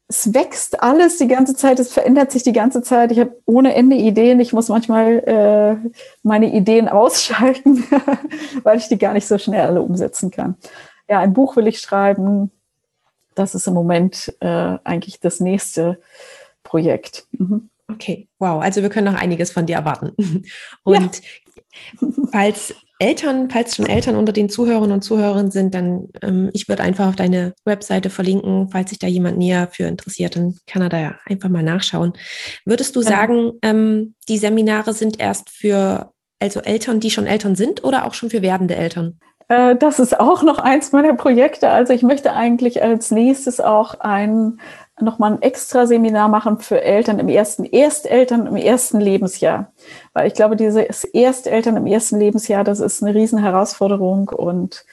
[0.08, 3.12] es wächst alles die ganze Zeit, es verändert sich die ganze Zeit.
[3.12, 4.40] Ich habe ohne Ende Ideen.
[4.40, 5.20] Ich muss manchmal
[5.84, 5.90] äh,
[6.24, 7.84] meine Ideen ausschalten,
[8.64, 10.56] weil ich die gar nicht so schnell alle umsetzen kann.
[11.10, 12.52] Ja, ein Buch will ich schreiben
[13.40, 16.00] das ist im Moment äh, eigentlich das nächste
[16.64, 17.26] Projekt.
[17.32, 17.70] Mhm.
[17.92, 18.62] Okay, wow.
[18.62, 20.12] Also wir können noch einiges von dir erwarten.
[20.84, 21.22] Und
[22.02, 22.08] ja.
[22.32, 26.84] falls Eltern, falls schon Eltern unter den Zuhörern und Zuhörern sind, dann ähm, ich würde
[26.84, 30.90] einfach auf deine Webseite verlinken, falls sich da jemand näher für interessiert, dann kann er
[30.90, 32.12] da einfach mal nachschauen.
[32.66, 33.08] Würdest du ja.
[33.08, 38.14] sagen, ähm, die Seminare sind erst für also Eltern, die schon Eltern sind oder auch
[38.14, 39.20] schon für werdende Eltern?
[39.50, 41.70] Äh, das ist auch noch eins meiner Projekte.
[41.70, 44.62] Also ich möchte eigentlich als nächstes auch ein
[45.02, 49.72] nochmal ein extra Seminar machen für Eltern im ersten, Ersteltern im ersten Lebensjahr.
[50.14, 54.86] Weil ich glaube, dieses Ersteltern im ersten Lebensjahr, das ist eine riesen Herausforderung und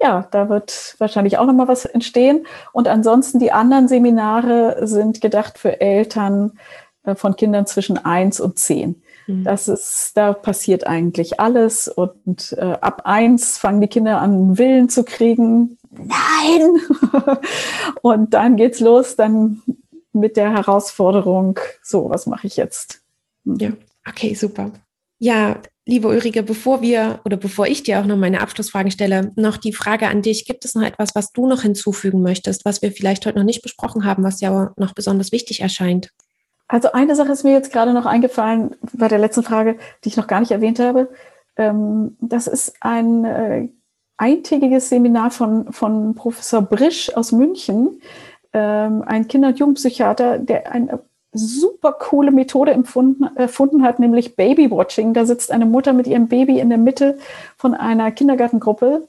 [0.00, 2.46] ja, da wird wahrscheinlich auch nochmal was entstehen.
[2.72, 6.58] Und ansonsten die anderen Seminare sind gedacht für Eltern
[7.04, 9.02] äh, von Kindern zwischen eins und zehn.
[9.26, 9.44] Mhm.
[9.44, 11.88] Das ist, da passiert eigentlich alles.
[11.88, 15.78] Und äh, ab eins fangen die Kinder an, Willen zu kriegen.
[15.90, 16.80] Nein!
[18.02, 19.62] und dann geht's los, dann
[20.12, 23.02] mit der Herausforderung, so, was mache ich jetzt?
[23.44, 23.56] Mhm.
[23.58, 23.72] Ja,
[24.08, 24.70] okay, super.
[25.18, 29.56] Ja, liebe Ulrike, bevor wir oder bevor ich dir auch noch meine Abschlussfragen stelle, noch
[29.56, 30.44] die Frage an dich.
[30.44, 33.62] Gibt es noch etwas, was du noch hinzufügen möchtest, was wir vielleicht heute noch nicht
[33.62, 36.10] besprochen haben, was ja noch besonders wichtig erscheint?
[36.68, 40.16] Also eine Sache ist mir jetzt gerade noch eingefallen bei der letzten Frage, die ich
[40.16, 41.08] noch gar nicht erwähnt habe.
[41.56, 43.68] Ähm, das ist ein äh,
[44.16, 48.00] eintägiges Seminar von, von Professor Brisch aus München,
[48.52, 51.00] ähm, ein Kinder- und Jugendpsychiater, der eine
[51.32, 55.14] super coole Methode erfunden hat, nämlich Babywatching.
[55.14, 57.18] Da sitzt eine Mutter mit ihrem Baby in der Mitte
[57.56, 59.08] von einer Kindergartengruppe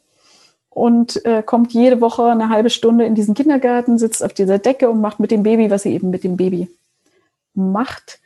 [0.72, 4.89] und äh, kommt jede Woche eine halbe Stunde in diesen Kindergarten, sitzt auf dieser Decke
[4.89, 6.68] und macht mit dem Baby, was sie eben mit dem Baby
[7.56, 8.20] macht,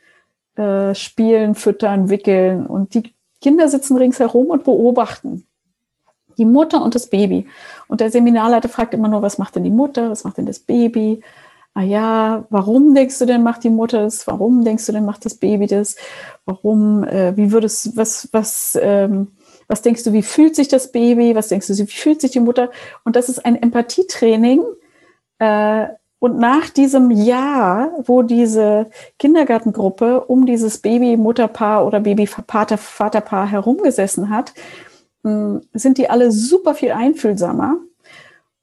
[0.56, 2.66] äh, spielen, füttern, wickeln.
[2.66, 5.46] Und die Kinder sitzen ringsherum und beobachten
[6.38, 7.46] die Mutter und das Baby.
[7.86, 10.58] Und der Seminarleiter fragt immer nur, was macht denn die Mutter, was macht denn das
[10.58, 11.22] Baby?
[11.74, 14.26] Ah ja, warum denkst du denn, macht die Mutter das?
[14.26, 15.96] Warum denkst du denn, macht das Baby das?
[16.44, 19.28] Warum, äh, wie würdest, was, was, ähm,
[19.68, 21.36] was denkst du, wie fühlt sich das Baby?
[21.36, 22.70] Was denkst du, wie fühlt sich die Mutter?
[23.04, 24.64] Und das ist ein Empathietraining,
[25.38, 25.86] äh,
[26.20, 34.52] und nach diesem Jahr, wo diese Kindergartengruppe um dieses Baby-Mutterpaar oder Baby-Vaterpaar herumgesessen hat,
[35.24, 37.78] hm, sind die alle super viel einfühlsamer.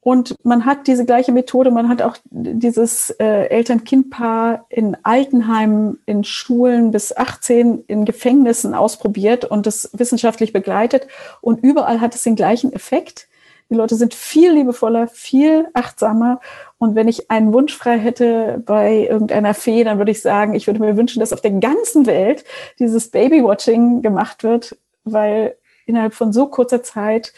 [0.01, 6.23] Und man hat diese gleiche Methode, man hat auch dieses äh, Eltern-Kind-Paar in Altenheimen, in
[6.23, 11.07] Schulen bis 18, in Gefängnissen ausprobiert und das wissenschaftlich begleitet.
[11.41, 13.27] Und überall hat es den gleichen Effekt.
[13.69, 16.39] Die Leute sind viel liebevoller, viel achtsamer.
[16.79, 20.67] Und wenn ich einen Wunsch frei hätte bei irgendeiner Fee, dann würde ich sagen, ich
[20.67, 22.43] würde mir wünschen, dass auf der ganzen Welt
[22.77, 27.33] dieses Babywatching gemacht wird, weil innerhalb von so kurzer Zeit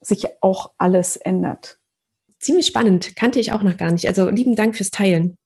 [0.00, 1.78] sich auch alles ändert.
[2.38, 4.06] Ziemlich spannend, kannte ich auch noch gar nicht.
[4.06, 5.36] Also lieben Dank fürs Teilen.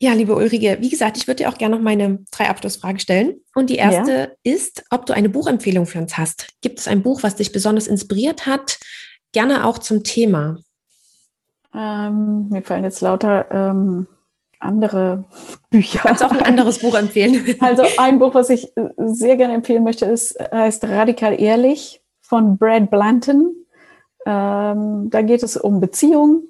[0.00, 3.40] Ja, liebe Ulrike, wie gesagt, ich würde dir auch gerne noch meine drei Abschlussfragen stellen.
[3.54, 4.12] Und die erste
[4.44, 4.52] ja.
[4.52, 6.48] ist, ob du eine Buchempfehlung für uns hast.
[6.60, 8.80] Gibt es ein Buch, was dich besonders inspiriert hat?
[9.30, 10.58] Gerne auch zum Thema.
[11.74, 14.06] Ähm, mir fallen jetzt lauter ähm,
[14.58, 15.24] andere
[15.70, 16.00] Bücher.
[16.00, 17.44] Kannst auch ein anderes Buch empfehlen.
[17.60, 22.90] Also ein Buch, was ich sehr gerne empfehlen möchte, ist, heißt Radikal Ehrlich von Brad
[22.90, 23.54] Blanton.
[24.24, 26.48] Ähm, da geht es um Beziehungen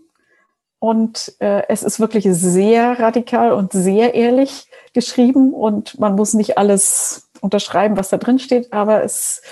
[0.79, 6.59] und äh, es ist wirklich sehr radikal und sehr ehrlich geschrieben und man muss nicht
[6.59, 9.43] alles unterschreiben, was da drin steht, aber es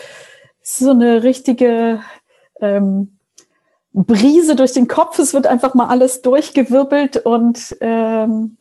[0.61, 2.01] ist so eine richtige
[2.61, 3.20] ähm,
[3.93, 5.19] Brise durch den Kopf.
[5.19, 8.57] Es wird einfach mal alles durchgewirbelt und ähm,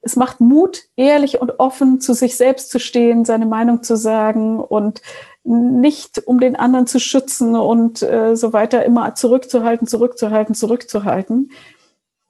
[0.00, 4.60] es macht Mut, ehrlich und offen zu sich selbst zu stehen, seine Meinung zu sagen
[4.60, 5.02] und
[5.44, 11.50] nicht um den anderen zu schützen und äh, so weiter immer zurückzuhalten, zurückzuhalten, zurückzuhalten.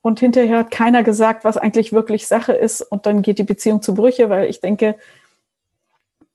[0.01, 2.81] Und hinterher hat keiner gesagt, was eigentlich wirklich Sache ist.
[2.81, 4.97] Und dann geht die Beziehung zu Brüche, weil ich denke,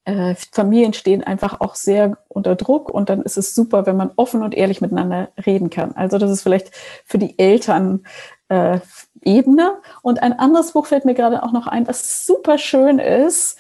[0.06, 4.12] äh, Familien stehen einfach auch sehr unter Druck und dann ist es super, wenn man
[4.16, 5.94] offen und ehrlich miteinander reden kann.
[5.94, 6.72] Also das ist vielleicht
[7.06, 8.04] für die Eltern
[8.50, 8.80] äh,
[9.22, 9.78] Ebene.
[10.02, 13.58] Und ein anderes Buch fällt mir gerade auch noch ein, was super schön ist,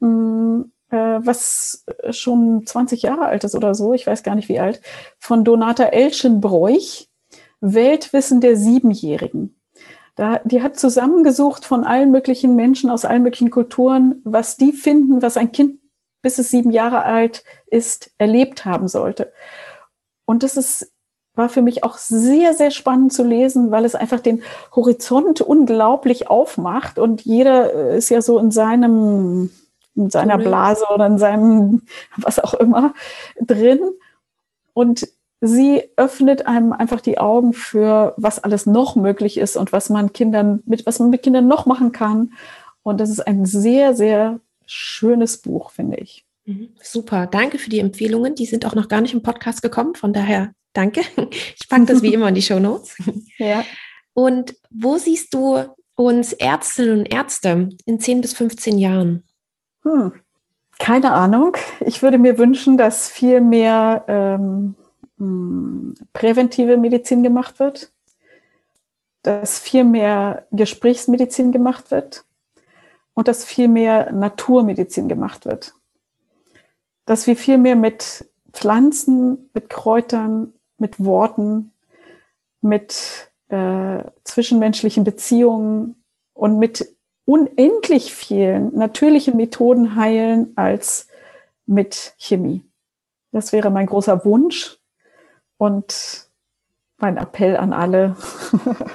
[0.00, 4.48] mh, mm, äh, was schon 20 Jahre alt ist oder so, ich weiß gar nicht
[4.48, 4.80] wie alt,
[5.18, 7.08] von Donata Elschenbräuch,
[7.60, 9.58] Weltwissen der Siebenjährigen.
[10.14, 15.20] Da, die hat zusammengesucht von allen möglichen Menschen aus allen möglichen Kulturen, was die finden,
[15.20, 15.78] was ein Kind
[16.26, 19.32] bis es sieben Jahre alt ist, erlebt haben sollte.
[20.24, 20.90] Und das ist,
[21.36, 24.42] war für mich auch sehr, sehr spannend zu lesen, weil es einfach den
[24.74, 29.50] Horizont unglaublich aufmacht und jeder äh, ist ja so in seinem,
[29.94, 31.82] in seiner Blase oder in seinem,
[32.16, 32.92] was auch immer,
[33.40, 33.78] drin.
[34.74, 35.06] Und
[35.40, 40.12] sie öffnet einem einfach die Augen für, was alles noch möglich ist und was man
[40.12, 42.32] Kindern, mit, was man mit Kindern noch machen kann.
[42.82, 46.26] Und das ist ein sehr, sehr schönes Buch, finde ich.
[46.44, 46.70] Mhm.
[46.80, 48.34] Super, danke für die Empfehlungen.
[48.34, 51.02] Die sind auch noch gar nicht im Podcast gekommen, von daher danke.
[51.58, 52.96] Ich packe das wie immer in die Show Notes.
[53.38, 53.64] Ja.
[54.14, 55.58] Und wo siehst du
[55.94, 59.24] uns Ärztinnen und Ärzte in 10 bis 15 Jahren?
[59.82, 60.12] Hm.
[60.78, 61.56] Keine Ahnung.
[61.80, 64.74] Ich würde mir wünschen, dass viel mehr ähm,
[65.18, 67.92] hm, präventive Medizin gemacht wird,
[69.22, 72.25] dass viel mehr Gesprächsmedizin gemacht wird
[73.16, 75.74] und dass viel mehr Naturmedizin gemacht wird.
[77.06, 81.72] Dass wir viel mehr mit Pflanzen, mit Kräutern, mit Worten,
[82.60, 85.96] mit äh, zwischenmenschlichen Beziehungen
[86.34, 86.94] und mit
[87.24, 91.08] unendlich vielen natürlichen Methoden heilen als
[91.64, 92.64] mit Chemie.
[93.32, 94.78] Das wäre mein großer Wunsch
[95.56, 96.28] und
[96.98, 98.16] mein Appell an alle,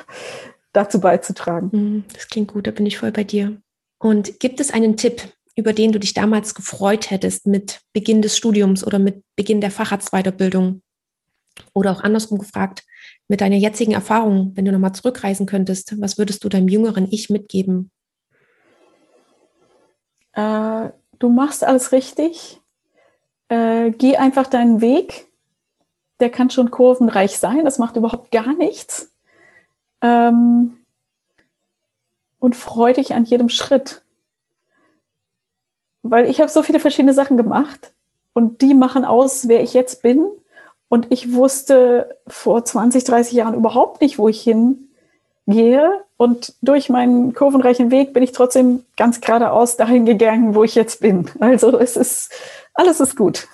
[0.74, 1.69] dazu beizutragen.
[1.72, 3.59] Mhm, das klingt gut, da bin ich voll bei dir.
[4.02, 5.22] Und gibt es einen Tipp,
[5.56, 9.70] über den du dich damals gefreut hättest mit Beginn des Studiums oder mit Beginn der
[9.70, 10.82] Facharztweiterbildung?
[11.74, 12.84] Oder auch andersrum gefragt,
[13.28, 17.30] mit deiner jetzigen Erfahrung, wenn du nochmal zurückreisen könntest, was würdest du deinem jüngeren Ich
[17.30, 17.91] mitgeben?
[20.34, 20.89] Äh,
[21.20, 22.60] du machst alles richtig.
[23.49, 25.28] Äh, geh einfach deinen Weg.
[26.20, 27.66] Der kann schon kurvenreich sein.
[27.66, 29.14] Das macht überhaupt gar nichts.
[30.02, 30.81] Ähm,
[32.42, 34.02] und freu dich an jedem Schritt.
[36.02, 37.94] Weil ich habe so viele verschiedene Sachen gemacht
[38.34, 40.28] und die machen aus, wer ich jetzt bin.
[40.89, 46.04] Und ich wusste vor 20, 30 Jahren überhaupt nicht, wo ich hingehe.
[46.18, 51.00] Und durch meinen kurvenreichen Weg bin ich trotzdem ganz geradeaus dahin gegangen, wo ich jetzt
[51.00, 51.30] bin.
[51.39, 52.32] Also es ist,
[52.74, 53.48] alles ist gut.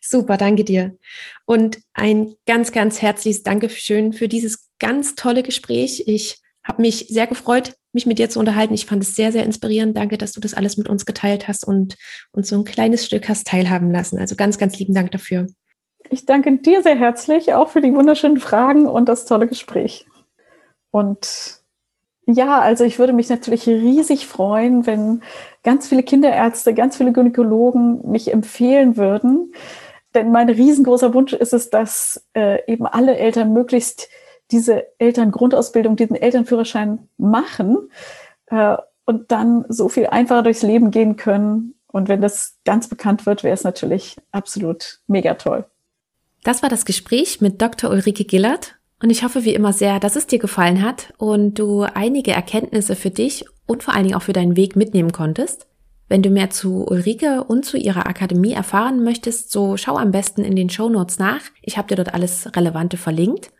[0.00, 0.96] Super, danke dir.
[1.44, 6.04] Und ein ganz, ganz herzliches Dankeschön für dieses ganz tolle Gespräch.
[6.06, 8.74] Ich habe mich sehr gefreut, mich mit dir zu unterhalten.
[8.74, 9.96] Ich fand es sehr, sehr inspirierend.
[9.96, 11.96] Danke, dass du das alles mit uns geteilt hast und
[12.32, 14.18] uns so ein kleines Stück hast teilhaben lassen.
[14.18, 15.46] Also ganz, ganz lieben Dank dafür.
[16.10, 20.06] Ich danke dir sehr herzlich auch für die wunderschönen Fragen und das tolle Gespräch.
[20.90, 21.62] Und
[22.26, 25.22] ja, also ich würde mich natürlich riesig freuen, wenn
[25.64, 29.52] ganz viele Kinderärzte, ganz viele Gynäkologen mich empfehlen würden.
[30.14, 34.08] Denn mein riesengroßer Wunsch ist es, dass äh, eben alle Eltern möglichst
[34.52, 37.90] diese Elterngrundausbildung, diesen Elternführerschein machen
[38.46, 41.74] äh, und dann so viel einfacher durchs Leben gehen können.
[41.88, 45.64] Und wenn das ganz bekannt wird, wäre es natürlich absolut mega toll.
[46.44, 47.90] Das war das Gespräch mit Dr.
[47.90, 48.76] Ulrike Gillert.
[49.02, 52.94] Und ich hoffe wie immer sehr, dass es dir gefallen hat und du einige Erkenntnisse
[52.94, 55.66] für dich und vor allen Dingen auch für deinen Weg mitnehmen konntest.
[56.08, 60.44] Wenn du mehr zu Ulrike und zu ihrer Akademie erfahren möchtest, so schau am besten
[60.44, 61.40] in den Show Notes nach.
[61.62, 63.50] Ich habe dir dort alles Relevante verlinkt.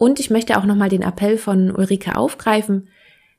[0.00, 2.88] Und ich möchte auch nochmal den Appell von Ulrike aufgreifen.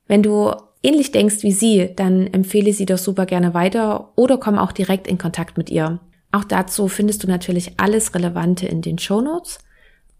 [0.05, 0.53] Wenn du
[0.83, 5.07] ähnlich denkst wie sie, dann empfehle sie doch super gerne weiter oder komm auch direkt
[5.07, 5.99] in Kontakt mit ihr.
[6.31, 9.57] Auch dazu findest du natürlich alles Relevante in den Show Notes.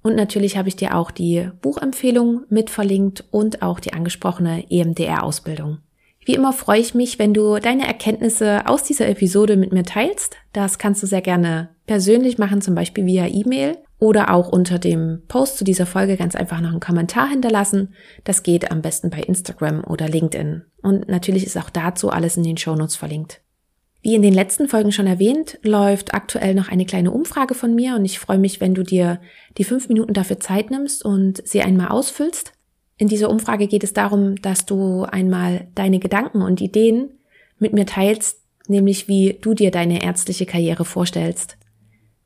[0.02, 5.78] Und natürlich habe ich dir auch die Buchempfehlung mit verlinkt und auch die angesprochene EMDR-Ausbildung.
[6.26, 10.38] Wie immer freue ich mich, wenn du deine Erkenntnisse aus dieser Episode mit mir teilst.
[10.54, 15.22] Das kannst du sehr gerne persönlich machen, zum Beispiel via E-Mail oder auch unter dem
[15.28, 17.94] Post zu dieser Folge ganz einfach noch einen Kommentar hinterlassen.
[18.24, 20.64] Das geht am besten bei Instagram oder LinkedIn.
[20.82, 23.42] Und natürlich ist auch dazu alles in den Shownotes verlinkt.
[24.02, 27.96] Wie in den letzten Folgen schon erwähnt, läuft aktuell noch eine kleine Umfrage von mir
[27.96, 29.22] und ich freue mich, wenn du dir
[29.60, 32.54] die fünf Minuten dafür Zeit nimmst und sie einmal ausfüllst.
[32.98, 37.20] In dieser Umfrage geht es darum, dass du einmal deine Gedanken und Ideen
[37.60, 41.58] mit mir teilst, nämlich wie du dir deine ärztliche Karriere vorstellst.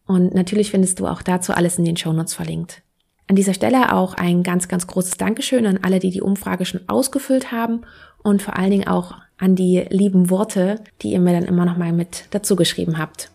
[0.08, 2.82] Und natürlich findest du auch dazu alles in den Shownotes verlinkt.
[3.28, 6.82] An dieser Stelle auch ein ganz, ganz großes Dankeschön an alle, die die Umfrage schon
[6.88, 7.82] ausgefüllt haben
[8.22, 11.78] und vor allen Dingen auch an die lieben Worte, die ihr mir dann immer noch
[11.78, 13.32] mal mit dazu geschrieben habt.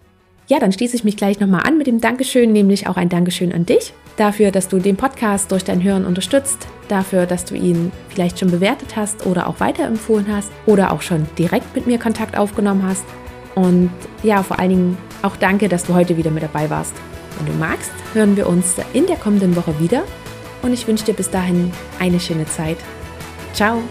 [0.46, 3.52] Ja, dann schließe ich mich gleich nochmal an mit dem Dankeschön, nämlich auch ein Dankeschön
[3.52, 7.90] an dich dafür, dass du den Podcast durch dein Hören unterstützt, dafür, dass du ihn
[8.08, 12.36] vielleicht schon bewertet hast oder auch weiterempfohlen hast oder auch schon direkt mit mir Kontakt
[12.36, 13.04] aufgenommen hast.
[13.54, 13.90] Und
[14.22, 16.94] ja, vor allen Dingen auch danke, dass du heute wieder mit dabei warst.
[17.38, 20.04] Wenn du magst, hören wir uns in der kommenden Woche wieder
[20.62, 22.78] und ich wünsche dir bis dahin eine schöne Zeit.
[23.54, 23.82] Ciao!